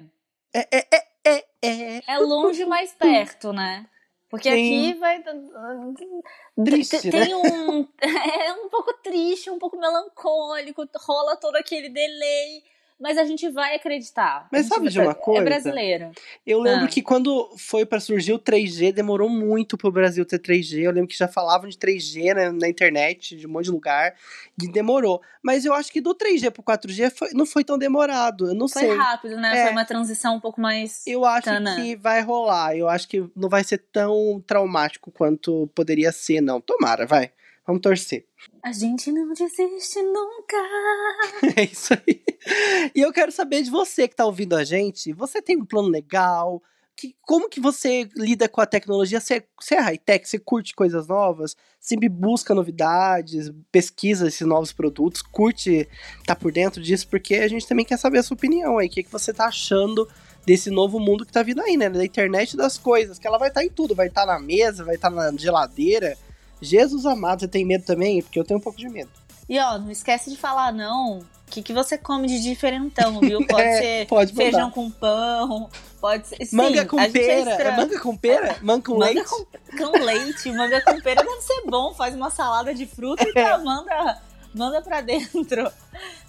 é, 0.54 0.78
é, 0.80 0.86
é, 1.26 1.44
é, 1.62 2.02
é 2.06 2.18
longe, 2.18 2.64
mais 2.64 2.94
perto, 2.94 3.52
né? 3.52 3.86
Porque 4.32 4.48
tem... 4.48 4.88
aqui 4.90 4.98
vai. 4.98 5.22
Triste, 6.64 7.10
tem 7.10 7.28
né? 7.28 7.36
um. 7.36 7.86
É 8.00 8.52
um 8.54 8.70
pouco 8.70 8.94
triste, 9.02 9.50
um 9.50 9.58
pouco 9.58 9.76
melancólico, 9.76 10.88
rola 11.06 11.36
todo 11.36 11.56
aquele 11.56 11.90
delay 11.90 12.64
mas 13.02 13.18
a 13.18 13.24
gente 13.24 13.50
vai 13.50 13.74
acreditar. 13.74 14.46
Mas 14.52 14.66
sabe 14.66 14.88
de 14.88 15.00
uma 15.00 15.10
é 15.10 15.14
coisa? 15.14 15.42
É 15.42 15.44
brasileiro. 15.44 16.12
Eu 16.46 16.60
lembro 16.60 16.84
ah. 16.84 16.88
que 16.88 17.02
quando 17.02 17.52
foi 17.58 17.84
para 17.84 17.98
surgir 17.98 18.32
o 18.32 18.38
3G, 18.38 18.92
demorou 18.92 19.28
muito 19.28 19.76
pro 19.76 19.90
Brasil 19.90 20.24
ter 20.24 20.38
3G. 20.38 20.82
Eu 20.82 20.92
lembro 20.92 21.08
que 21.08 21.18
já 21.18 21.26
falavam 21.26 21.68
de 21.68 21.76
3G 21.76 22.32
né, 22.32 22.52
na 22.52 22.68
internet, 22.68 23.36
de 23.36 23.44
um 23.44 23.50
monte 23.50 23.64
de 23.64 23.70
lugar, 23.72 24.14
e 24.62 24.70
demorou. 24.70 25.20
Mas 25.42 25.64
eu 25.64 25.74
acho 25.74 25.90
que 25.90 26.00
do 26.00 26.14
3G 26.14 26.52
pro 26.52 26.62
4G 26.62 27.10
foi, 27.10 27.30
não 27.32 27.44
foi 27.44 27.64
tão 27.64 27.76
demorado. 27.76 28.46
Eu 28.46 28.54
não 28.54 28.68
foi 28.68 28.82
sei. 28.82 28.90
Foi 28.90 28.98
rápido, 28.98 29.36
né? 29.36 29.58
É. 29.58 29.62
Foi 29.64 29.72
uma 29.72 29.84
transição 29.84 30.36
um 30.36 30.40
pouco 30.40 30.60
mais. 30.60 31.04
Eu 31.04 31.24
acho 31.24 31.50
que 31.74 31.96
vai 31.96 32.20
rolar. 32.20 32.76
Eu 32.76 32.88
acho 32.88 33.08
que 33.08 33.28
não 33.34 33.48
vai 33.48 33.64
ser 33.64 33.78
tão 33.90 34.40
traumático 34.46 35.10
quanto 35.10 35.68
poderia 35.74 36.12
ser, 36.12 36.40
não. 36.40 36.60
Tomara, 36.60 37.04
vai. 37.04 37.32
Vamos 37.66 37.80
torcer. 37.82 38.26
A 38.62 38.72
gente 38.72 39.12
não 39.12 39.32
desiste 39.32 40.02
nunca. 40.02 40.56
é 41.56 41.64
isso 41.64 41.94
aí. 41.94 42.22
E 42.94 43.00
eu 43.00 43.12
quero 43.12 43.30
saber 43.30 43.62
de 43.62 43.70
você 43.70 44.08
que 44.08 44.16
tá 44.16 44.26
ouvindo 44.26 44.56
a 44.56 44.64
gente. 44.64 45.12
Você 45.12 45.40
tem 45.40 45.56
um 45.56 45.64
plano 45.64 45.88
legal? 45.88 46.60
Que, 46.96 47.14
como 47.22 47.48
que 47.48 47.60
você 47.60 48.08
lida 48.16 48.48
com 48.48 48.60
a 48.60 48.66
tecnologia? 48.66 49.20
Você, 49.20 49.44
você 49.58 49.76
é 49.76 49.80
high-tech, 49.80 50.28
você 50.28 50.38
curte 50.38 50.74
coisas 50.74 51.06
novas, 51.06 51.56
sempre 51.80 52.08
busca 52.08 52.54
novidades, 52.54 53.50
pesquisa 53.70 54.28
esses 54.28 54.46
novos 54.46 54.72
produtos, 54.72 55.22
curte 55.22 55.88
tá 56.26 56.36
por 56.36 56.52
dentro 56.52 56.82
disso, 56.82 57.08
porque 57.08 57.36
a 57.36 57.48
gente 57.48 57.66
também 57.66 57.84
quer 57.84 57.96
saber 57.96 58.18
a 58.18 58.22
sua 58.22 58.34
opinião 58.34 58.76
aí, 58.76 58.88
o 58.88 58.90
que, 58.90 59.02
que 59.02 59.10
você 59.10 59.32
tá 59.32 59.46
achando 59.46 60.06
desse 60.44 60.70
novo 60.70 61.00
mundo 61.00 61.24
que 61.24 61.32
tá 61.32 61.42
vindo 61.42 61.62
aí, 61.62 61.78
né? 61.78 61.88
Da 61.88 62.04
internet 62.04 62.56
das 62.56 62.76
coisas, 62.76 63.18
que 63.18 63.26
ela 63.26 63.38
vai 63.38 63.48
estar 63.48 63.60
tá 63.60 63.66
em 63.66 63.70
tudo, 63.70 63.94
vai 63.94 64.08
estar 64.08 64.26
tá 64.26 64.34
na 64.34 64.38
mesa, 64.38 64.84
vai 64.84 64.96
estar 64.96 65.10
tá 65.10 65.16
na 65.16 65.38
geladeira. 65.38 66.16
Jesus 66.62 67.04
amado, 67.04 67.40
você 67.40 67.48
tem 67.48 67.64
medo 67.64 67.84
também? 67.84 68.22
Porque 68.22 68.38
eu 68.38 68.44
tenho 68.44 68.58
um 68.58 68.62
pouco 68.62 68.78
de 68.78 68.88
medo. 68.88 69.10
E 69.48 69.58
ó, 69.58 69.76
não 69.78 69.90
esquece 69.90 70.30
de 70.30 70.36
falar 70.36 70.72
não. 70.72 71.18
O 71.18 71.24
que, 71.52 71.60
que 71.62 71.74
você 71.74 71.98
come 71.98 72.26
de 72.28 72.40
diferentão, 72.40 73.20
viu? 73.20 73.44
Pode 73.46 73.62
É, 73.62 73.78
ser 73.78 74.06
pode 74.06 74.32
feijão 74.32 74.70
com 74.70 74.90
pão, 74.90 75.68
pode 76.00 76.26
ser. 76.28 76.42
Sim, 76.46 76.56
manga 76.56 76.86
com 76.86 76.98
é 76.98 77.10
pera. 77.10 77.50
É, 77.50 77.52
estranho. 77.56 77.76
manga 77.76 78.00
com 78.00 78.16
pera? 78.16 78.56
Manga 78.62 78.82
com 78.84 78.92
Manga 78.98 79.12
leite? 79.12 79.28
com, 79.28 79.44
com 79.92 79.98
leite, 80.04 80.52
manga 80.52 80.80
com 80.80 80.98
pera 81.02 81.22
deve 81.22 81.40
ser 81.42 81.62
bom. 81.66 81.92
Faz 81.92 82.14
uma 82.14 82.30
salada 82.30 82.72
de 82.72 82.86
fruta 82.86 83.22
e 83.24 83.32
É. 83.38 83.50
tá, 83.50 83.58
manda, 83.58 84.22
manda 84.54 84.80
pra 84.80 85.02
dentro. 85.02 85.70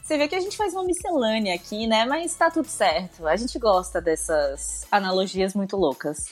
Você 0.04 0.18
vê 0.18 0.28
que 0.28 0.36
a 0.36 0.42
gente 0.42 0.58
faz 0.58 0.74
uma 0.74 0.84
miscelânea 0.84 1.56
aqui, 1.56 1.88
né? 1.88 2.04
Mas 2.04 2.36
tá 2.36 2.52
tudo 2.52 2.68
certo. 2.68 3.26
A 3.26 3.38
gente 3.38 3.58
gosta 3.58 4.02
dessas 4.02 4.86
analogias 4.92 5.54
muito 5.54 5.78
loucas. 5.78 6.26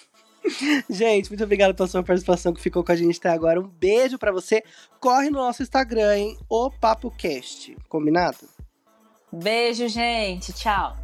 Gente, 0.89 1.29
muito 1.29 1.43
obrigado 1.43 1.75
pela 1.75 1.87
sua 1.87 2.03
participação 2.03 2.53
que 2.53 2.61
ficou 2.61 2.83
com 2.83 2.91
a 2.91 2.95
gente 2.95 3.17
até 3.19 3.29
agora. 3.29 3.59
Um 3.59 3.67
beijo 3.67 4.17
pra 4.17 4.31
você. 4.31 4.63
Corre 4.99 5.29
no 5.29 5.39
nosso 5.39 5.61
Instagram, 5.63 6.17
hein? 6.17 6.37
O 6.49 6.69
Papo 6.69 7.11
Cast. 7.11 7.75
Combinado? 7.87 8.37
Beijo, 9.31 9.87
gente. 9.87 10.51
Tchau. 10.53 10.97